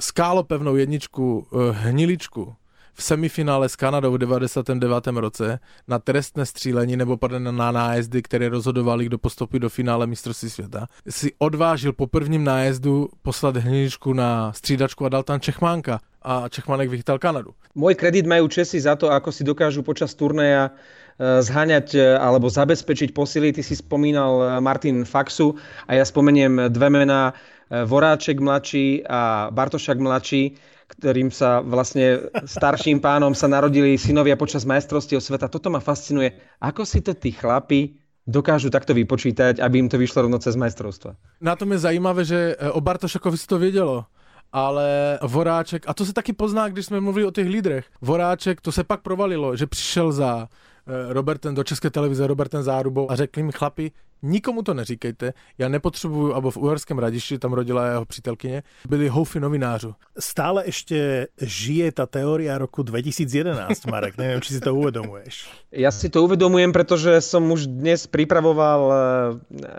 skálopevnou 0.00 0.76
jedničku 0.76 1.46
uh, 1.50 1.76
Hniličku 1.76 2.54
v 2.96 3.02
semifinále 3.02 3.68
s 3.68 3.76
Kanadou 3.76 4.12
v 4.12 4.18
99. 4.18 5.06
roce 5.06 5.58
na 5.88 5.98
trestné 5.98 6.46
střílení 6.46 6.96
nebo 6.96 7.16
pardon, 7.16 7.56
na 7.56 7.72
nájezdy, 7.72 8.22
které 8.22 8.48
rozhodovali, 8.48 9.04
kdo 9.04 9.18
postupí 9.18 9.58
do 9.58 9.68
finále 9.68 10.06
mistrovství 10.06 10.50
světa, 10.50 10.86
si 11.08 11.32
odvážil 11.38 11.92
po 11.92 12.06
prvním 12.06 12.44
nájezdu 12.44 13.08
poslat 13.22 13.56
Hniličku 13.56 14.12
na 14.12 14.52
střídačku 14.52 15.06
a 15.06 15.08
dal 15.08 15.22
tam 15.22 15.40
Čechmánka 15.40 16.00
a 16.22 16.48
Čechmánek 16.48 16.90
vychytal 16.90 17.18
Kanadu. 17.18 17.54
Môj 17.76 17.94
kredit 17.94 18.24
majú 18.26 18.48
Česi 18.48 18.80
za 18.80 18.96
to, 18.96 19.12
ako 19.12 19.28
si 19.28 19.44
dokážu 19.44 19.84
počas 19.84 20.16
turnaja 20.16 20.72
e, 20.72 21.44
zháňať 21.44 21.94
e, 21.94 22.00
alebo 22.16 22.48
zabezpečiť 22.48 23.12
posily. 23.12 23.52
Ty 23.52 23.62
si 23.62 23.76
spomínal 23.76 24.58
Martin 24.64 25.04
Faxu 25.04 25.54
a 25.84 25.94
ja 25.94 26.02
spomeniem 26.02 26.72
dve 26.72 26.88
mená 26.88 27.30
Eh, 27.30 27.55
Voráček 27.70 28.38
mladší 28.38 29.02
a 29.06 29.50
Bartošak 29.50 29.98
mladší, 29.98 30.54
ktorým 30.86 31.34
sa 31.34 31.58
vlastne 31.66 32.30
starším 32.46 33.02
pánom 33.02 33.34
sa 33.34 33.50
narodili 33.50 33.98
synovia 33.98 34.38
počas 34.38 34.62
majstrovstiev 34.62 35.18
sveta. 35.18 35.50
Toto 35.50 35.66
ma 35.66 35.82
fascinuje. 35.82 36.30
Ako 36.62 36.86
si 36.86 37.02
to 37.02 37.10
tí 37.10 37.34
chlapi 37.34 37.98
dokážu 38.22 38.70
takto 38.70 38.94
vypočítať, 38.94 39.58
aby 39.58 39.82
im 39.82 39.90
to 39.90 39.98
vyšlo 39.98 40.30
rovno 40.30 40.38
cez 40.38 40.54
majstrovstva? 40.54 41.18
Na 41.42 41.58
tom 41.58 41.74
je 41.74 41.82
zajímavé, 41.82 42.22
že 42.22 42.54
eh, 42.54 42.70
o 42.70 42.78
Bartošakovi 42.78 43.38
si 43.38 43.46
to 43.46 43.58
vědělo 43.58 44.06
ale 44.52 45.18
Voráček, 45.26 45.84
a 45.88 45.94
to 45.94 46.06
se 46.06 46.12
taky 46.12 46.32
pozná, 46.32 46.68
když 46.68 46.86
jsme 46.86 47.00
mluvili 47.00 47.26
o 47.26 47.30
těch 47.30 47.48
lídrech, 47.48 47.84
Voráček, 48.00 48.60
to 48.60 48.72
se 48.72 48.84
pak 48.84 49.02
provalilo, 49.02 49.56
že 49.56 49.66
přišel 49.66 50.12
za 50.12 50.48
Eh, 50.88 51.12
Robertem 51.12 51.54
do 51.54 51.64
České 51.64 51.90
televize, 51.90 52.26
Robertem 52.26 52.62
Zárubou 52.62 53.10
a 53.10 53.16
řekli 53.16 53.42
mi 53.42 53.52
chlapi, 53.52 53.92
nikomu 54.22 54.62
to 54.62 54.74
neříkejte, 54.74 55.32
já 55.58 55.68
nepotřebuju, 55.68 56.34
abo 56.34 56.50
v 56.50 56.56
Uherském 56.56 56.98
radišti, 56.98 57.38
tam 57.38 57.52
rodila 57.52 57.86
jeho 57.86 58.04
přítelkyně, 58.04 58.62
byli 58.88 59.08
houfy 59.08 59.40
novinářů. 59.40 59.94
Stále 60.18 60.62
ještě 60.66 61.28
žije 61.40 61.92
ta 61.92 62.06
teória 62.06 62.58
roku 62.58 62.82
2011, 62.82 63.86
Marek, 63.86 64.18
nevím, 64.18 64.40
či 64.40 64.54
si 64.54 64.60
to 64.60 64.74
uvedomuješ. 64.74 65.48
Ja 65.72 65.92
si 65.92 66.08
to 66.08 66.24
uvedomujem, 66.24 66.72
pretože 66.72 67.20
som 67.20 67.44
už 67.52 67.68
dnes 67.68 68.08
pripravoval 68.08 68.80
eh, 68.88 68.96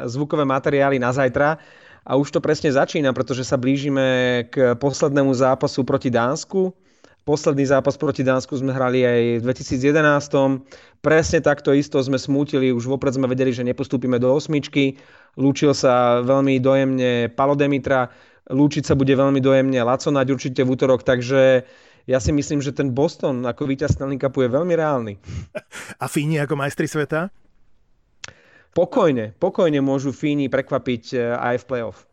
zvukové 0.05 0.45
materiály 0.45 0.99
na 0.99 1.09
zajtra 1.09 1.57
a 2.05 2.15
už 2.15 2.31
to 2.31 2.39
presne 2.39 2.71
začína, 2.71 3.11
pretože 3.11 3.43
sa 3.43 3.57
blížime 3.57 4.45
k 4.47 4.77
poslednému 4.79 5.33
zápasu 5.33 5.83
proti 5.83 6.07
Dánsku 6.13 6.71
Posledný 7.27 7.67
zápas 7.67 7.99
proti 7.99 8.23
Dánsku 8.23 8.55
sme 8.55 8.71
hrali 8.71 9.03
aj 9.03 9.43
v 9.43 9.51
2011. 9.51 10.63
Presne 11.03 11.43
takto 11.43 11.75
isto 11.75 11.99
sme 11.99 12.15
smútili, 12.15 12.71
už 12.71 12.87
vopred 12.87 13.11
sme 13.11 13.27
vedeli, 13.27 13.51
že 13.51 13.67
nepostúpime 13.67 14.15
do 14.15 14.31
osmičky. 14.31 14.95
Lúčil 15.35 15.75
sa 15.75 16.23
veľmi 16.23 16.55
dojemne 16.63 17.27
Palo 17.35 17.59
Demitra, 17.59 18.07
lúčiť 18.47 18.87
sa 18.87 18.95
bude 18.95 19.11
veľmi 19.11 19.43
dojemne 19.43 19.75
Laco 19.83 20.07
Naď 20.07 20.39
určite 20.39 20.63
v 20.63 20.71
útorok, 20.71 21.03
takže 21.03 21.67
ja 22.07 22.23
si 22.23 22.31
myslím, 22.31 22.63
že 22.63 22.71
ten 22.71 22.95
Boston 22.95 23.43
ako 23.43 23.67
víťaz 23.67 23.99
Stanley 23.99 24.15
Cupu 24.15 24.47
je 24.47 24.55
veľmi 24.55 24.71
reálny. 24.79 25.19
A 25.99 26.07
Fíni 26.07 26.39
ako 26.39 26.55
majstri 26.55 26.87
sveta? 26.87 27.27
Pokojne, 28.71 29.35
pokojne 29.35 29.83
môžu 29.83 30.15
Fíni 30.15 30.47
prekvapiť 30.47 31.03
eh, 31.11 31.35
aj 31.35 31.55
v 31.59 31.65
playoff. 31.67 32.07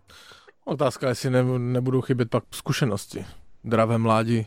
Otázka, 0.66 1.14
jestli 1.14 1.30
ne, 1.30 1.42
nebudou 1.78 2.02
chybět 2.02 2.30
pak 2.30 2.50
zkušenosti. 2.50 3.22
Dravé 3.64 3.98
mládí 3.98 4.46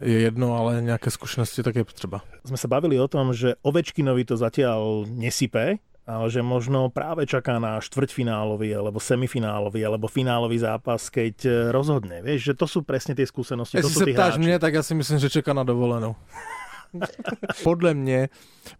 je 0.00 0.28
jedno, 0.28 0.56
ale 0.56 0.84
nejaké 0.84 1.08
skúsenosti 1.08 1.64
také 1.64 1.84
potřeba. 1.84 2.20
Sme 2.44 2.60
sa 2.60 2.68
bavili 2.68 3.00
o 3.00 3.08
tom, 3.08 3.32
že 3.32 3.56
Ovečkinovi 3.64 4.28
to 4.28 4.36
zatiaľ 4.36 5.08
nesype, 5.08 5.80
ale 6.06 6.26
že 6.30 6.38
možno 6.38 6.86
práve 6.92 7.26
čaká 7.26 7.58
na 7.58 7.82
štvrťfinálový, 7.82 8.70
alebo 8.78 9.02
semifinálový, 9.02 9.82
alebo 9.82 10.06
finálový 10.06 10.62
zápas, 10.62 11.10
keď 11.10 11.34
e, 11.42 11.50
rozhodne. 11.74 12.22
Vieš, 12.22 12.52
že 12.52 12.54
to 12.54 12.70
sú 12.70 12.86
presne 12.86 13.18
tie 13.18 13.26
skúsenosti. 13.26 13.82
Jestli 13.82 14.14
to 14.14 14.30
sú 14.30 14.38
mne, 14.38 14.56
tak 14.62 14.78
ja 14.78 14.86
si 14.86 14.94
myslím, 14.94 15.18
že 15.18 15.32
čeká 15.32 15.50
na 15.50 15.66
dovolenou. 15.66 16.14
Podle 17.62 17.94
mě 17.94 18.28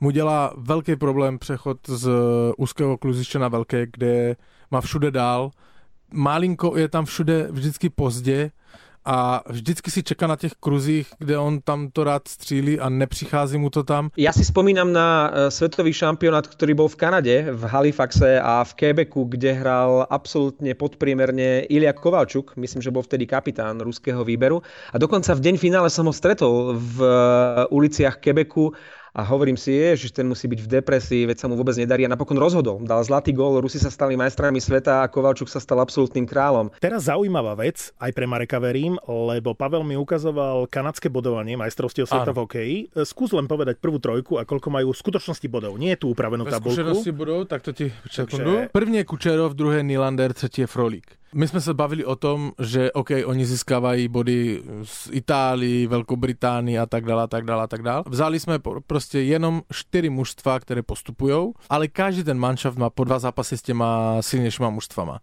mu 0.01 0.11
dělá 0.11 0.55
velký 0.57 0.97
problém 0.97 1.39
přechod 1.39 1.79
z 1.89 2.11
úzkého 2.57 2.99
kluziště 2.99 3.39
na 3.39 3.49
velké, 3.49 3.87
kde 3.87 4.37
má 4.71 4.81
všude 4.81 5.11
dál. 5.11 5.51
Malinko 6.13 6.77
je 6.77 6.89
tam 6.89 7.05
všude 7.05 7.49
vždycky 7.51 7.91
pozdě 7.91 8.51
a 9.07 9.41
vždycky 9.47 9.91
si 9.91 10.03
čeká 10.03 10.27
na 10.27 10.37
těch 10.37 10.53
kruzích, 10.61 11.07
kde 11.19 11.39
on 11.39 11.61
tam 11.61 11.89
to 11.93 12.05
rád 12.05 12.29
střílí 12.29 12.81
a 12.81 12.89
nepřichází 12.89 13.59
mu 13.59 13.71
to 13.71 13.87
tam. 13.87 14.11
Ja 14.19 14.35
si 14.35 14.43
spomínam 14.43 14.91
na 14.91 15.31
e, 15.31 15.51
svetový 15.51 15.95
šampionát, 15.95 16.51
ktorý 16.51 16.75
bol 16.75 16.91
v 16.91 16.99
Kanade, 16.99 17.37
v 17.55 17.63
Halifaxe 17.71 18.43
a 18.43 18.67
v 18.67 18.73
Quebecu, 18.75 19.31
kde 19.31 19.55
hral 19.55 20.11
absolútne 20.11 20.75
podpriemerne 20.75 21.71
Ilia 21.71 21.95
Kovalčuk, 21.95 22.59
myslím, 22.59 22.83
že 22.83 22.91
bol 22.91 23.07
vtedy 23.07 23.31
kapitán 23.31 23.79
ruského 23.79 24.27
výberu. 24.27 24.67
A 24.91 24.99
dokonca 24.99 25.31
v 25.39 25.45
deň 25.47 25.57
finále 25.63 25.87
som 25.87 26.11
ho 26.11 26.15
stretol 26.15 26.75
v 26.75 26.99
e, 26.99 27.11
uliciach 27.71 28.19
Quebecu 28.19 28.75
a 29.17 29.25
hovorím 29.25 29.57
si, 29.57 29.73
že 29.97 30.13
ten 30.13 30.29
musí 30.29 30.45
byť 30.45 30.61
v 30.61 30.69
depresii, 30.69 31.25
veď 31.25 31.41
sa 31.41 31.47
mu 31.49 31.57
vôbec 31.57 31.73
nedarí 31.81 32.05
a 32.05 32.13
napokon 32.13 32.37
rozhodol. 32.37 32.85
Dal 32.85 33.01
zlatý 33.01 33.33
gól, 33.33 33.65
Rusi 33.65 33.81
sa 33.81 33.89
stali 33.89 34.13
majstrami 34.13 34.61
sveta 34.61 35.01
a 35.01 35.09
Kovalčuk 35.09 35.49
sa 35.49 35.57
stal 35.57 35.81
absolútnym 35.81 36.29
kráľom. 36.29 36.69
Teraz 36.77 37.09
zaujímavá 37.09 37.57
vec, 37.57 37.97
aj 37.97 38.13
pre 38.13 38.29
Mareka 38.29 38.61
verím, 38.61 39.01
lebo 39.09 39.57
Pavel 39.57 39.89
mi 39.89 39.97
ukazoval 39.97 40.69
kanadské 40.69 41.09
bodovanie 41.09 41.57
majstrovstiev 41.57 42.05
sveta 42.05 42.37
v 42.37 42.41
hokeji. 42.45 42.77
Skús 43.09 43.33
len 43.33 43.49
povedať 43.49 43.81
prvú 43.81 43.97
trojku 43.97 44.37
a 44.37 44.45
koľko 44.45 44.69
majú 44.69 44.93
v 44.93 45.01
skutočnosti 45.01 45.49
bodov. 45.49 45.81
Nie 45.81 45.97
je 45.97 46.05
tu 46.05 46.13
upravenú 46.13 46.45
tabulku. 46.45 46.77
Skúsenosti 46.77 47.11
bodov, 47.17 47.49
tak 47.49 47.65
to 47.65 47.73
ti 47.73 47.89
Takže... 48.05 48.69
První 48.73 49.01
je 49.01 49.05
Kučerov, 49.05 49.55
druhé 49.57 49.83
Nylander, 49.83 50.33
třetí 50.33 50.61
je 50.61 50.67
Frolík. 50.67 51.07
My 51.37 51.49
jsme 51.49 51.61
se 51.61 51.75
bavili 51.75 52.05
o 52.05 52.17
tom, 52.17 52.53
že 52.59 52.93
OK, 52.93 53.11
oni 53.25 53.47
získávají 53.47 54.09
body 54.09 54.63
z 54.85 55.09
Itálii, 55.13 55.87
Velkou 55.87 56.17
Británii 56.17 56.79
a 56.79 56.87
tak 56.87 57.05
dále, 57.05 57.23
a 57.23 57.27
tak 57.27 57.45
dále, 57.45 57.63
a 57.63 57.67
tak 57.67 57.83
dále. 57.83 58.05
Vzali 58.07 58.41
jsme 58.41 58.59
prostě 58.87 59.21
jenom 59.21 59.63
čtyři 59.73 60.11
mužstva, 60.11 60.61
které 60.61 60.83
postupují, 60.83 61.53
ale 61.71 61.89
každý 61.89 62.25
ten 62.25 62.39
manšaft 62.39 62.79
má 62.79 62.91
po 62.91 63.05
dva 63.05 63.19
zápasy 63.19 63.59
s 63.59 63.63
těma 63.63 64.23
silnějšíma 64.23 64.71
mužstvama. 64.71 65.21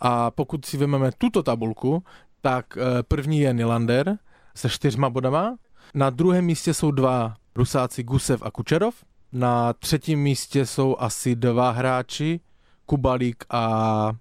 A 0.00 0.30
pokud 0.30 0.64
si 0.64 0.76
vezmeme 0.76 1.10
tuto 1.18 1.42
tabulku, 1.42 2.02
tak 2.40 2.66
eh, 2.76 3.02
první 3.02 3.40
je 3.40 3.54
Nylander 3.54 4.18
se 4.54 4.68
čtyřma 4.68 5.10
bodama, 5.10 5.56
na 5.94 6.10
druhém 6.10 6.44
místě 6.44 6.74
jsou 6.74 6.90
dva 6.90 7.34
Rusáci 7.56 8.02
Gusev 8.02 8.42
a 8.42 8.50
Kučerov, 8.50 8.94
na 9.32 9.72
třetím 9.72 10.20
místě 10.20 10.66
jsou 10.66 10.96
asi 10.98 11.36
dva 11.36 11.70
hráči, 11.70 12.40
Kubalík 12.86 13.44
a, 13.50 14.12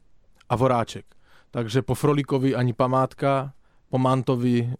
a 0.49 0.55
Voráček. 0.55 1.14
Takže 1.55 1.81
po 1.81 1.95
Frolíkovi 1.95 2.55
ani 2.55 2.73
památka, 2.73 3.53
po 3.89 3.97
Mantovi 3.97 4.59
e, 4.59 4.75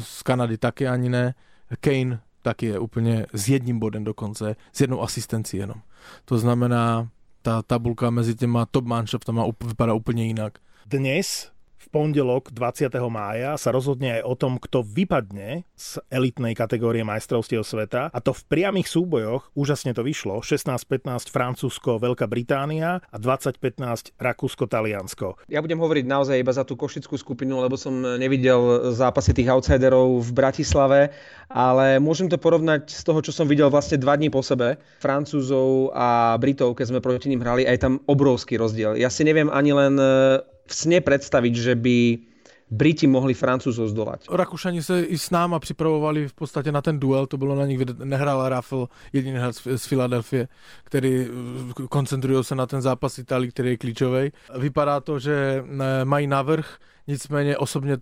z 0.00 0.22
Kanady 0.22 0.58
taky 0.58 0.88
ani 0.88 1.08
ne. 1.08 1.34
Kane 1.80 2.20
taky 2.42 2.66
je 2.66 2.78
úplně 2.78 3.26
s 3.32 3.48
jedním 3.48 3.78
bodem 3.78 4.04
dokonce, 4.04 4.56
s 4.72 4.80
jednou 4.80 5.02
asistencí 5.02 5.56
jenom. 5.56 5.76
To 6.24 6.38
znamená, 6.38 7.08
ta 7.42 7.62
tabulka 7.62 8.10
mezi 8.10 8.34
těma 8.34 8.66
top 8.66 8.84
manšaftama 8.84 9.44
vypadá 9.64 9.94
úplně 9.94 10.26
jinak. 10.26 10.58
Dnes 10.86 11.52
v 11.80 11.86
pondelok 11.88 12.52
20. 12.52 12.92
mája 13.08 13.56
sa 13.56 13.72
rozhodne 13.72 14.20
aj 14.20 14.22
o 14.28 14.34
tom, 14.36 14.60
kto 14.60 14.84
vypadne 14.84 15.64
z 15.72 15.88
elitnej 16.12 16.52
kategórie 16.52 17.00
majstrovstiev 17.08 17.64
sveta 17.64 18.12
a 18.12 18.18
to 18.20 18.36
v 18.36 18.42
priamých 18.52 18.84
súbojoch 18.84 19.48
úžasne 19.56 19.96
to 19.96 20.04
vyšlo 20.04 20.44
16-15 20.44 21.32
Francúzsko, 21.32 21.96
Veľká 21.96 22.28
Británia 22.28 23.00
a 23.08 23.16
20-15 23.16 24.12
Rakúsko, 24.20 24.68
Taliansko. 24.68 25.40
Ja 25.48 25.64
budem 25.64 25.80
hovoriť 25.80 26.04
naozaj 26.04 26.36
iba 26.36 26.52
za 26.52 26.68
tú 26.68 26.76
košickú 26.76 27.16
skupinu, 27.16 27.64
lebo 27.64 27.80
som 27.80 27.96
nevidel 27.96 28.92
zápasy 28.92 29.32
tých 29.32 29.48
outsiderov 29.48 30.20
v 30.20 30.30
Bratislave, 30.36 31.00
ale 31.48 31.96
môžem 31.96 32.28
to 32.28 32.36
porovnať 32.36 32.92
z 32.92 33.02
toho, 33.08 33.24
čo 33.24 33.32
som 33.32 33.48
videl 33.48 33.72
vlastne 33.72 33.96
dva 33.96 34.20
dní 34.20 34.28
po 34.28 34.44
sebe. 34.44 34.76
Francúzov 35.00 35.96
a 35.96 36.36
Britov, 36.36 36.76
keď 36.76 36.92
sme 36.92 37.00
proti 37.00 37.32
ním 37.32 37.40
hrali, 37.40 37.64
aj 37.64 37.80
tam 37.80 37.94
obrovský 38.04 38.60
rozdiel. 38.60 39.00
Ja 39.00 39.08
si 39.08 39.24
neviem 39.24 39.48
ani 39.48 39.72
len 39.72 39.96
v 40.70 40.72
sne 40.74 41.02
predstaviť, 41.02 41.54
že 41.58 41.74
by 41.74 41.96
Briti 42.70 43.10
mohli 43.10 43.34
Francúzov 43.34 43.90
zdolať. 43.90 44.30
Rakušani 44.30 44.82
se 44.82 45.02
i 45.02 45.18
s 45.18 45.30
náma 45.30 45.58
připravovali 45.58 46.28
v 46.28 46.34
podstatě 46.34 46.72
na 46.72 46.82
ten 46.82 47.00
duel, 47.00 47.26
to 47.26 47.36
bylo 47.36 47.54
na 47.54 47.66
nich, 47.66 47.80
nehrál 47.98 48.48
Raffel, 48.48 48.88
jediný 49.12 49.38
hráč 49.38 49.66
z 49.76 49.84
Filadelfie, 49.86 50.48
který 50.84 51.26
eh, 51.26 51.86
koncentrují 51.90 52.44
se 52.44 52.54
na 52.54 52.66
ten 52.66 52.82
zápas 52.82 53.18
Itálii, 53.18 53.50
který 53.50 53.68
je 53.68 53.76
klíčový. 53.76 54.30
Vypadá 54.58 55.00
to, 55.00 55.18
že 55.18 55.64
eh, 55.66 56.04
mají 56.04 56.26
navrh, 56.26 56.78
nicméně 57.06 57.58
osobně 57.58 57.96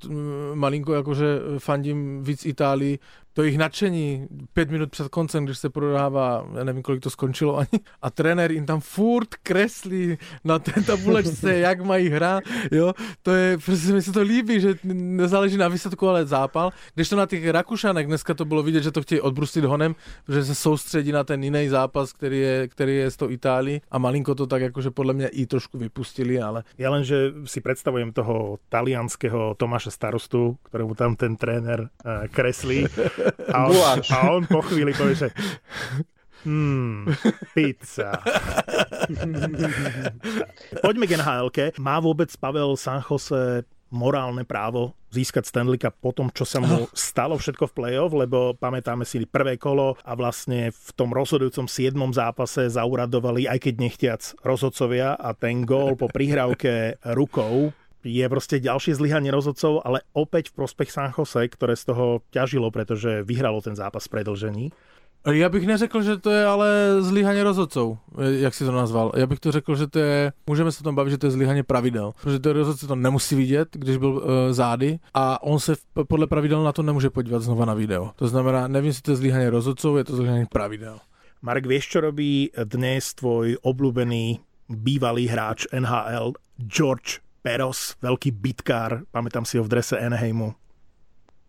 malinko 0.54 0.94
jakože 0.94 1.38
fandím 1.58 2.24
víc 2.24 2.46
Itálii, 2.46 2.98
to 3.38 3.42
jejich 3.42 3.58
nadšení 3.58 4.28
pět 4.52 4.70
minut 4.70 4.90
před 4.90 5.08
koncem, 5.08 5.44
když 5.44 5.58
se 5.58 5.70
prodává, 5.70 6.46
já 6.54 6.64
nevím, 6.64 6.82
kolik 6.82 7.02
to 7.02 7.10
skončilo 7.10 7.56
ani, 7.56 7.80
a 8.02 8.10
trenér 8.10 8.52
jim 8.52 8.66
tam 8.66 8.80
furt 8.80 9.34
kreslí 9.34 10.18
na 10.44 10.58
té 10.58 10.82
tabulečce, 10.82 11.58
jak 11.68 11.80
mají 11.80 12.08
hrát, 12.08 12.44
jo, 12.72 12.92
to 13.22 13.30
je, 13.30 13.58
prostě 13.58 13.92
mi 13.92 14.02
se 14.02 14.12
to 14.12 14.22
líbí, 14.22 14.60
že 14.60 14.74
nezáleží 14.92 15.56
na 15.56 15.68
výsledku, 15.68 16.08
ale 16.08 16.26
zápal, 16.26 16.70
když 16.94 17.08
to 17.08 17.16
na 17.16 17.26
těch 17.26 17.48
Rakušanech, 17.48 18.06
dneska 18.06 18.34
to 18.34 18.44
bylo 18.44 18.62
vidět, 18.62 18.82
že 18.82 18.90
to 18.90 19.02
chtějí 19.02 19.20
odbrustit 19.20 19.64
honem, 19.64 19.94
že 20.28 20.44
se 20.44 20.54
soustředí 20.54 21.12
na 21.12 21.24
ten 21.24 21.44
jiný 21.44 21.68
zápas, 21.68 22.12
který 22.12 22.40
je, 22.40 22.68
který 22.68 22.96
je 22.96 23.10
s 23.10 23.16
tou 23.16 23.30
Itálií. 23.30 23.80
A 23.90 23.98
malinko 23.98 24.34
to 24.34 24.46
tak 24.46 24.62
jakože 24.62 24.90
podle 24.90 25.14
mě 25.14 25.28
i 25.28 25.46
trošku 25.46 25.78
vypustili, 25.78 26.40
ale... 26.40 26.64
Ja 26.78 26.90
len, 26.90 27.04
že 27.04 27.32
si 27.44 27.60
predstavujem 27.60 28.12
toho 28.12 28.58
talianského 28.68 29.54
Tomáša 29.54 29.90
starostu, 29.90 30.58
ktorému 30.62 30.94
tam 30.94 31.16
ten 31.16 31.36
tréner 31.36 31.80
uh, 31.80 32.26
kreslí 32.32 32.86
a 33.52 33.58
on, 33.68 33.98
a 34.00 34.18
on 34.32 34.42
po 34.48 34.60
chvíli 34.64 34.92
povie, 34.96 35.16
že 35.16 35.28
Hmm, 36.46 37.10
pizza. 37.50 38.22
Poďme 40.78 41.10
k 41.10 41.18
nhl 41.18 41.50
Má 41.82 41.98
vôbec 41.98 42.30
Pavel 42.38 42.78
Sanchose 42.78 43.66
morálne 43.90 44.44
právo 44.44 44.94
získať 45.08 45.48
Stanley 45.48 45.80
Cup 45.80 45.96
po 45.96 46.12
tom, 46.12 46.28
čo 46.28 46.44
sa 46.44 46.60
mu 46.60 46.84
stalo 46.92 47.40
všetko 47.40 47.72
v 47.72 47.76
play-off, 47.76 48.12
lebo 48.12 48.52
pamätáme 48.52 49.08
si 49.08 49.24
prvé 49.24 49.56
kolo 49.56 49.96
a 50.04 50.12
vlastne 50.12 50.68
v 50.68 50.90
tom 50.92 51.08
rozhodujúcom 51.16 51.64
7. 51.64 51.96
zápase 52.12 52.68
zauradovali, 52.68 53.48
aj 53.48 53.58
keď 53.64 53.74
nechtiac, 53.80 54.20
rozhodcovia 54.44 55.16
a 55.16 55.32
ten 55.32 55.64
gól 55.64 55.96
po 55.96 56.12
prihrávke 56.12 57.00
rukou 57.16 57.72
je 58.04 58.26
proste 58.28 58.62
ďalšie 58.62 58.94
zlyhanie 58.94 59.30
rozhodcov, 59.30 59.82
ale 59.82 60.06
opäť 60.14 60.50
v 60.50 60.64
prospech 60.64 60.90
San 60.90 61.10
Jose, 61.10 61.42
ktoré 61.48 61.74
z 61.74 61.84
toho 61.90 62.22
ťažilo, 62.30 62.70
pretože 62.70 63.26
vyhralo 63.26 63.58
ten 63.60 63.74
zápas 63.74 64.06
v 64.06 64.12
predlžení. 64.18 64.66
Já 65.32 65.48
bych 65.48 65.66
neřekl, 65.66 66.02
že 66.02 66.16
to 66.16 66.30
je 66.30 66.46
ale 66.46 66.96
zlyhaně 67.00 67.44
rozhodcov, 67.44 67.98
jak 68.18 68.54
si 68.54 68.64
to 68.64 68.72
nazval. 68.72 69.12
Já 69.16 69.26
bych 69.26 69.40
to 69.40 69.52
řekl, 69.52 69.76
že 69.76 69.86
to 69.86 69.98
je, 69.98 70.32
můžeme 70.46 70.72
se 70.72 70.80
o 70.80 70.84
tom 70.84 70.94
bavit, 70.94 71.10
že 71.10 71.18
to 71.18 71.26
je 71.26 71.30
zlyhaně 71.30 71.62
pravidel. 71.62 72.12
Protože 72.22 72.38
to 72.38 72.52
rozhodce 72.52 72.86
to 72.86 72.94
nemusí 72.94 73.34
vidět, 73.34 73.68
když 73.72 73.96
byl 73.96 74.10
uh, 74.10 74.22
zády 74.50 74.98
a 75.14 75.42
on 75.42 75.60
se 75.60 75.74
v, 75.74 75.80
podle 76.08 76.26
pravidel 76.26 76.64
na 76.64 76.72
to 76.72 76.82
nemůže 76.82 77.10
podívat 77.10 77.42
znova 77.42 77.64
na 77.64 77.74
video. 77.74 78.10
To 78.16 78.28
znamená, 78.28 78.68
nevím, 78.68 78.88
jestli 78.88 79.02
to 79.02 79.10
je 79.10 79.16
zlyhaně 79.16 79.50
rozhodcov, 79.50 79.96
je 79.96 80.04
to 80.04 80.16
zlyhaně 80.16 80.46
pravidel. 80.52 80.98
Marek, 81.42 81.66
vieš, 81.70 81.86
čo 81.86 82.02
robí 82.02 82.50
dnes 82.50 83.14
tvoj 83.14 83.62
obľúbený 83.62 84.42
bývalý 84.66 85.30
hráč 85.30 85.70
NHL 85.70 86.34
George 86.58 87.22
Peros, 87.40 87.94
veľký 88.02 88.34
bitkár, 88.34 89.06
pamätám 89.14 89.46
si 89.46 89.56
ho 89.56 89.64
v 89.64 89.70
drese 89.70 89.94
Anaheimu. 89.94 90.52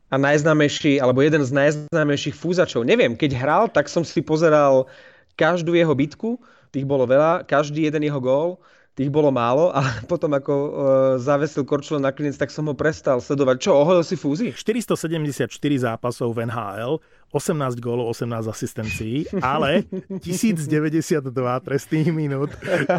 A 0.09 0.17
najznámejší, 0.17 0.97
alebo 0.97 1.21
jeden 1.21 1.45
z 1.45 1.53
najznámejších 1.53 2.33
fúzačov. 2.33 2.81
Neviem, 2.81 3.13
keď 3.13 3.31
hral, 3.37 3.63
tak 3.69 3.85
som 3.85 4.01
si 4.01 4.25
pozeral 4.25 4.89
každú 5.37 5.77
jeho 5.77 5.93
bitku, 5.93 6.41
tých 6.73 6.85
bolo 6.85 7.05
veľa, 7.05 7.45
každý 7.45 7.85
jeden 7.85 8.05
jeho 8.05 8.21
gól. 8.21 8.61
tých 8.97 9.07
bolo 9.07 9.31
málo 9.31 9.71
a 9.77 10.03
potom 10.11 10.33
ako 10.35 10.53
uh, 10.53 10.71
zavesil 11.21 11.63
Korčule 11.63 12.03
na 12.03 12.11
klinec, 12.11 12.35
tak 12.35 12.51
som 12.51 12.67
ho 12.67 12.75
prestal 12.75 13.23
sledovať. 13.23 13.69
Čo, 13.69 13.71
oholil 13.79 14.03
si 14.03 14.19
fúzi? 14.19 14.51
474 14.51 15.47
zápasov 15.85 16.35
v 16.35 16.49
NHL, 16.49 16.99
18 17.29 17.77
gólov, 17.77 18.11
18 18.17 18.49
asistencií, 18.49 19.29
ale 19.43 19.85
1092 20.21 21.29
trestných 21.61 22.09
minút, 22.09 22.49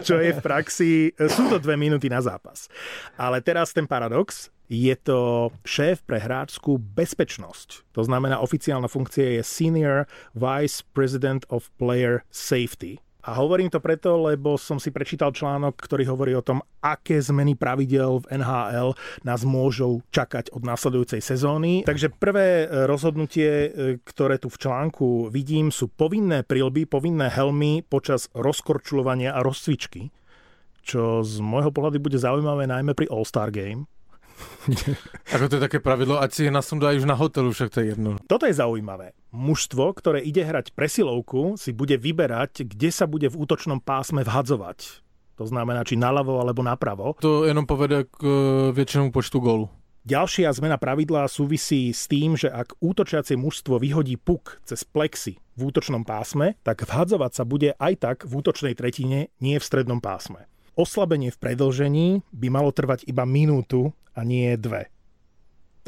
čo 0.07 0.23
je 0.23 0.31
v 0.31 0.41
praxi, 0.41 0.91
sú 1.19 1.51
to 1.51 1.59
dve 1.59 1.75
minúty 1.75 2.07
na 2.07 2.23
zápas. 2.23 2.71
Ale 3.19 3.43
teraz 3.43 3.75
ten 3.75 3.91
paradox, 3.91 4.55
je 4.71 4.95
to 4.95 5.51
šéf 5.67 6.07
pre 6.07 6.23
hráčskú 6.23 6.79
bezpečnosť. 6.79 7.91
To 7.91 8.07
znamená, 8.07 8.39
oficiálna 8.39 8.87
funkcia 8.87 9.35
je 9.35 9.43
Senior 9.43 10.07
Vice 10.31 10.87
President 10.95 11.43
of 11.51 11.75
Player 11.75 12.23
Safety. 12.31 13.03
A 13.21 13.37
hovorím 13.37 13.69
to 13.69 13.85
preto, 13.85 14.17
lebo 14.17 14.57
som 14.57 14.81
si 14.81 14.89
prečítal 14.89 15.33
článok, 15.37 15.77
ktorý 15.77 16.09
hovorí 16.09 16.33
o 16.33 16.45
tom, 16.45 16.65
aké 16.81 17.21
zmeny 17.21 17.53
pravidel 17.53 18.25
v 18.25 18.41
NHL 18.41 18.97
nás 19.29 19.45
môžu 19.45 20.01
čakať 20.09 20.53
od 20.57 20.65
následujúcej 20.65 21.21
sezóny. 21.21 21.85
Takže 21.85 22.09
prvé 22.17 22.65
e, 22.65 22.89
rozhodnutie, 22.89 23.49
e, 23.49 23.69
ktoré 24.01 24.41
tu 24.41 24.49
v 24.49 24.61
článku 24.61 25.29
vidím, 25.29 25.69
sú 25.69 25.93
povinné 25.93 26.41
prilby, 26.41 26.89
povinné 26.89 27.29
helmy 27.29 27.85
počas 27.85 28.33
rozkorčulovania 28.33 29.37
a 29.37 29.45
rozcvičky, 29.45 30.09
čo 30.81 31.21
z 31.21 31.45
môjho 31.45 31.69
pohľadu 31.69 32.01
bude 32.01 32.17
zaujímavé 32.17 32.65
najmä 32.65 32.97
pri 32.97 33.13
All-Star 33.13 33.53
Game, 33.53 33.85
Ako 35.35 35.47
to 35.49 35.57
je 35.59 35.65
také 35.67 35.79
pravidlo, 35.81 36.21
ať 36.21 36.31
si 36.31 36.43
je 36.47 36.53
nasunú 36.53 36.87
aj 36.87 37.01
už 37.01 37.07
na 37.09 37.17
hotelu, 37.17 37.51
však 37.51 37.71
to 37.73 37.79
je 37.83 37.87
jedno. 37.95 38.21
Toto 38.27 38.45
je 38.45 38.55
zaujímavé. 38.55 39.17
Mužstvo, 39.31 39.95
ktoré 39.95 40.21
ide 40.21 40.43
hrať 40.43 40.75
presilovku, 40.75 41.55
si 41.57 41.71
bude 41.71 41.97
vyberať, 41.97 42.67
kde 42.67 42.91
sa 42.91 43.07
bude 43.07 43.31
v 43.31 43.39
útočnom 43.39 43.79
pásme 43.81 44.27
vhadzovať. 44.27 45.03
To 45.41 45.49
znamená, 45.49 45.89
či 45.89 45.97
naľavo 45.97 46.37
alebo 46.37 46.61
napravo. 46.61 47.17
To 47.25 47.49
jenom 47.49 47.65
povede 47.65 48.05
k 48.13 48.21
e, 48.21 48.31
väčšinou 48.77 49.09
počtu 49.09 49.41
gólu. 49.41 49.73
Ďalšia 50.05 50.53
zmena 50.53 50.81
pravidla 50.81 51.29
súvisí 51.29 51.93
s 51.93 52.09
tým, 52.09 52.37
že 52.37 52.49
ak 52.49 52.77
útočiace 52.81 53.37
mužstvo 53.37 53.77
vyhodí 53.81 54.17
puk 54.17 54.61
cez 54.65 54.85
plexy 54.85 55.41
v 55.57 55.61
útočnom 55.69 56.09
pásme, 56.09 56.57
tak 56.65 56.89
vhadzovať 56.89 57.33
sa 57.37 57.45
bude 57.45 57.77
aj 57.77 57.93
tak 58.01 58.17
v 58.25 58.33
útočnej 58.41 58.73
tretine, 58.77 59.29
nie 59.45 59.57
v 59.61 59.65
strednom 59.65 60.01
pásme. 60.01 60.49
Oslabenie 60.79 61.35
v 61.35 61.41
predlžení 61.43 62.09
by 62.31 62.49
malo 62.51 62.71
trvať 62.71 63.03
iba 63.11 63.27
minútu 63.27 63.91
a 64.15 64.23
nie 64.23 64.55
dve. 64.55 64.87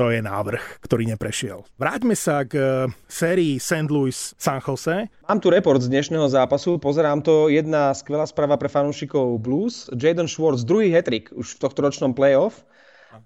To 0.00 0.08
je 0.08 0.24
návrh, 0.24 0.80
ktorý 0.80 1.04
neprešiel. 1.14 1.68
Vráťme 1.76 2.16
sa 2.16 2.48
k 2.48 2.56
eh, 2.56 2.68
sérii 3.06 3.60
St. 3.60 3.92
Louis 3.92 4.16
San 4.40 4.58
Jose. 4.64 5.06
Mám 5.28 5.38
tu 5.44 5.52
report 5.52 5.84
z 5.84 5.92
dnešného 5.92 6.26
zápasu, 6.32 6.80
pozerám 6.80 7.20
to, 7.20 7.52
jedna 7.52 7.92
skvelá 7.92 8.24
správa 8.24 8.56
pre 8.56 8.72
fanúšikov 8.72 9.36
Blues. 9.38 9.92
Jaden 9.92 10.26
Schwartz, 10.26 10.64
druhý 10.64 10.88
hetrik 10.88 11.28
už 11.36 11.60
v 11.60 11.60
tohto 11.60 11.84
ročnom 11.84 12.16
playoff. 12.16 12.64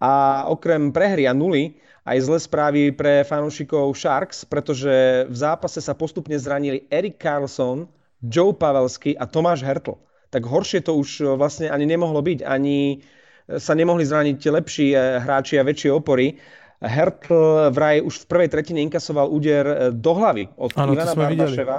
A 0.02 0.42
okrem 0.50 0.90
prehry 0.90 1.30
a 1.30 1.32
nuly, 1.32 1.78
aj 2.02 2.26
zlé 2.26 2.38
správy 2.42 2.82
pre 2.90 3.22
fanúšikov 3.22 3.94
Sharks, 3.94 4.42
pretože 4.42 5.24
v 5.30 5.36
zápase 5.38 5.78
sa 5.78 5.94
postupne 5.94 6.34
zranili 6.34 6.90
Erik 6.90 7.22
Carlson, 7.22 7.86
Joe 8.18 8.50
Pavelsky 8.50 9.14
a 9.14 9.30
Tomáš 9.30 9.62
Hertl 9.62 9.94
tak 10.30 10.42
horšie 10.46 10.82
to 10.82 10.98
už 10.98 11.08
e, 11.20 11.24
vlastne 11.38 11.70
ani 11.70 11.86
nemohlo 11.86 12.22
byť. 12.22 12.42
Ani 12.42 12.98
e, 12.98 13.56
sa 13.58 13.72
nemohli 13.74 14.02
zraniť 14.02 14.38
lepší 14.38 14.86
e, 14.92 14.96
hráči 15.22 15.58
a 15.58 15.66
väčšie 15.66 15.90
opory. 15.94 16.36
Hertl 16.76 17.72
vraj 17.72 18.04
už 18.04 18.24
v 18.24 18.28
prvej 18.28 18.48
tretine 18.52 18.84
inkasoval 18.84 19.32
úder 19.32 19.96
do 19.96 20.12
hlavy 20.12 20.44
od 20.60 20.76
ano, 20.76 20.92
Ivana 20.92 21.16
Barbaševa. 21.16 21.78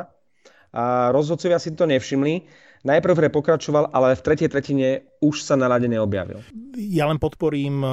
A 0.73 1.13
rozhodcovia 1.13 1.61
si 1.61 1.77
to 1.77 1.85
nevšimli. 1.85 2.49
Najprv 2.87 3.27
pokračoval, 3.27 3.91
ale 3.91 4.15
v 4.15 4.23
tretej 4.23 4.47
tretine 4.47 5.03
už 5.19 5.43
sa 5.43 5.59
na 5.59 5.67
rade 5.67 5.91
neobjavil. 5.91 6.39
Ja 6.79 7.11
len 7.11 7.19
podporím 7.19 7.83
eh, 7.83 7.91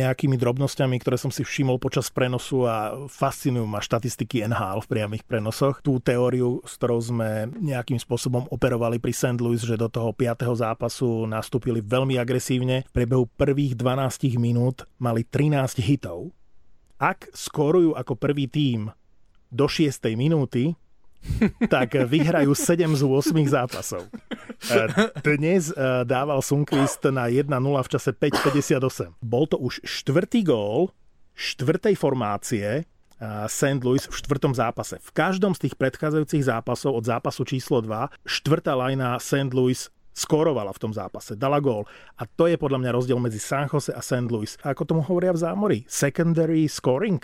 nejakými 0.00 0.40
drobnosťami, 0.40 0.96
ktoré 1.04 1.20
som 1.20 1.28
si 1.28 1.44
všimol 1.44 1.76
počas 1.76 2.08
prenosu 2.08 2.64
a 2.64 2.96
fascinujú 3.12 3.68
ma 3.68 3.84
štatistiky 3.84 4.40
NHL 4.48 4.88
v 4.88 4.90
priamých 4.90 5.28
prenosoch. 5.28 5.84
Tú 5.84 6.00
teóriu, 6.00 6.64
s 6.64 6.80
ktorou 6.80 7.04
sme 7.04 7.52
nejakým 7.60 8.00
spôsobom 8.00 8.48
operovali 8.48 8.96
pri 8.96 9.12
St. 9.12 9.36
Louis, 9.36 9.60
že 9.60 9.76
do 9.76 9.92
toho 9.92 10.16
5. 10.16 10.48
zápasu 10.56 11.28
nastúpili 11.28 11.84
veľmi 11.84 12.16
agresívne. 12.16 12.88
V 12.88 13.04
priebehu 13.04 13.28
prvých 13.36 13.76
12 13.76 14.40
minút 14.40 14.88
mali 14.96 15.28
13 15.28 15.76
hitov. 15.84 16.32
Ak 16.96 17.28
skorujú 17.36 17.92
ako 17.92 18.16
prvý 18.16 18.48
tím 18.48 18.88
do 19.52 19.68
6. 19.68 20.00
minúty, 20.16 20.72
tak 21.72 21.94
vyhrajú 21.94 22.54
7 22.54 22.98
z 22.98 23.02
8 23.02 23.34
zápasov. 23.46 24.06
E, 24.62 24.86
dnes 25.22 25.70
e, 25.70 26.06
dával 26.06 26.38
Sunquist 26.42 27.02
na 27.10 27.26
1-0 27.26 27.50
v 27.50 27.88
čase 27.90 28.10
5.58. 28.14 29.18
Bol 29.22 29.44
to 29.50 29.58
už 29.58 29.82
štvrtý 29.82 30.46
gól 30.46 30.94
štvrtej 31.32 31.96
formácie 31.96 32.84
St. 33.46 33.80
Louis 33.86 34.02
v 34.02 34.14
štvrtom 34.14 34.50
zápase. 34.50 34.98
V 34.98 35.10
každom 35.14 35.54
z 35.54 35.68
tých 35.68 35.78
predchádzajúcich 35.78 36.42
zápasov 36.42 36.98
od 36.98 37.04
zápasu 37.06 37.46
číslo 37.46 37.78
2 37.78 38.10
štvrtá 38.26 38.74
lajna 38.74 39.14
St. 39.22 39.54
Louis 39.54 39.78
skorovala 40.12 40.74
v 40.76 40.82
tom 40.82 40.92
zápase, 40.92 41.38
dala 41.38 41.62
gól. 41.62 41.88
A 42.20 42.28
to 42.28 42.44
je 42.50 42.60
podľa 42.60 42.84
mňa 42.84 42.90
rozdiel 42.92 43.18
medzi 43.22 43.40
San 43.40 43.70
Jose 43.70 43.94
a 43.94 44.02
St. 44.04 44.28
Louis. 44.28 44.58
A 44.60 44.76
ako 44.76 44.84
tomu 44.84 45.02
hovoria 45.06 45.32
v 45.32 45.40
zámori? 45.40 45.78
Secondary 45.88 46.68
scoring? 46.68 47.22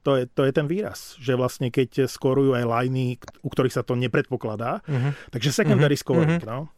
To 0.00 0.20
je, 0.20 0.22
to 0.30 0.48
je 0.48 0.52
ten 0.52 0.66
výraz, 0.66 1.14
že 1.20 1.36
vlastne 1.36 1.68
keď 1.68 2.08
skorujú 2.08 2.56
aj 2.56 2.64
lajny, 2.64 3.20
u 3.44 3.48
ktorých 3.48 3.76
sa 3.76 3.84
to 3.84 3.96
nepredpokladá, 3.96 4.80
uh-huh. 4.84 5.12
takže 5.32 5.52
secondary 5.52 5.96
uh-huh. 5.96 6.04
scoring, 6.04 6.42
no. 6.44 6.72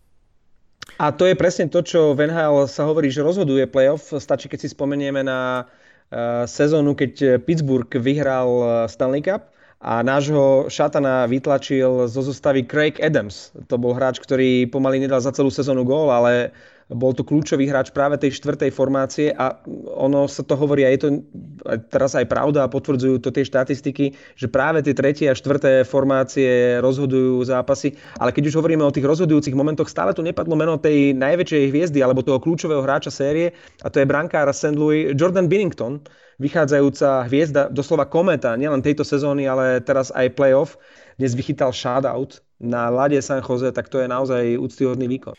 A 0.99 1.15
to 1.15 1.31
je 1.31 1.39
presne 1.39 1.71
to, 1.71 1.81
čo 1.81 2.13
v 2.13 2.27
NHL 2.27 2.67
sa 2.67 2.85
hovorí, 2.91 3.07
že 3.07 3.23
rozhoduje 3.23 3.71
playoff. 3.71 4.11
Stačí, 4.19 4.51
keď 4.51 4.67
si 4.67 4.69
spomenieme 4.75 5.23
na 5.23 5.63
uh, 5.63 6.43
sezónu, 6.45 6.99
keď 6.99 7.39
Pittsburgh 7.47 7.89
vyhral 8.03 8.51
eh, 8.51 8.67
Stanley 8.91 9.23
Cup 9.23 9.55
a 9.83 9.99
nášho 10.07 10.71
šatana 10.71 11.27
vytlačil 11.27 12.07
zo 12.07 12.23
zostavy 12.23 12.63
Craig 12.63 13.03
Adams. 13.03 13.51
To 13.67 13.75
bol 13.75 13.99
hráč, 13.99 14.23
ktorý 14.23 14.71
pomaly 14.71 15.03
nedal 15.03 15.19
za 15.19 15.35
celú 15.35 15.51
sezónu 15.51 15.83
gól, 15.83 16.07
ale 16.07 16.55
bol 16.93 17.17
to 17.17 17.25
kľúčový 17.27 17.67
hráč 17.67 17.91
práve 17.91 18.21
tej 18.21 18.37
štvrtej 18.37 18.71
formácie 18.71 19.33
a 19.33 19.59
ono 19.97 20.29
sa 20.29 20.45
to 20.45 20.55
hovorí 20.55 20.85
a 20.85 20.93
je 20.93 21.01
to 21.01 21.09
teraz 21.89 22.13
aj 22.15 22.29
pravda 22.29 22.67
a 22.67 22.73
potvrdzujú 22.73 23.19
to 23.19 23.33
tie 23.33 23.49
štatistiky, 23.49 24.13
že 24.37 24.47
práve 24.47 24.85
tie 24.85 24.95
tretie 24.95 25.27
a 25.27 25.35
štvrté 25.35 25.89
formácie 25.89 26.79
rozhodujú 26.85 27.43
zápasy. 27.43 27.97
Ale 28.21 28.31
keď 28.31 28.53
už 28.53 28.59
hovoríme 28.61 28.85
o 28.85 28.95
tých 28.95 29.09
rozhodujúcich 29.09 29.57
momentoch, 29.57 29.89
stále 29.89 30.13
tu 30.13 30.21
nepadlo 30.21 30.53
meno 30.55 30.77
tej 30.77 31.17
najväčšej 31.17 31.71
hviezdy 31.73 31.99
alebo 32.05 32.23
toho 32.23 32.39
kľúčového 32.39 32.85
hráča 32.85 33.11
série 33.11 33.57
a 33.83 33.89
to 33.89 33.99
je 33.99 34.07
brankár 34.07 34.53
St. 34.53 34.77
Louis 34.77 35.17
Jordan 35.17 35.49
Binnington, 35.49 36.05
vychádzajúca 36.43 37.23
hviezda, 37.31 37.71
doslova 37.71 38.11
kometa, 38.11 38.59
nielen 38.59 38.83
tejto 38.83 39.07
sezóny, 39.07 39.47
ale 39.47 39.79
teraz 39.79 40.11
aj 40.11 40.35
playoff. 40.35 40.75
Dnes 41.15 41.39
vychytal 41.39 41.71
shoutout 41.71 42.43
na 42.59 42.91
lade 42.91 43.23
San 43.23 43.39
Jose, 43.39 43.71
tak 43.71 43.87
to 43.87 44.03
je 44.03 44.11
naozaj 44.11 44.59
úctyhodný 44.59 45.07
výkon. 45.07 45.31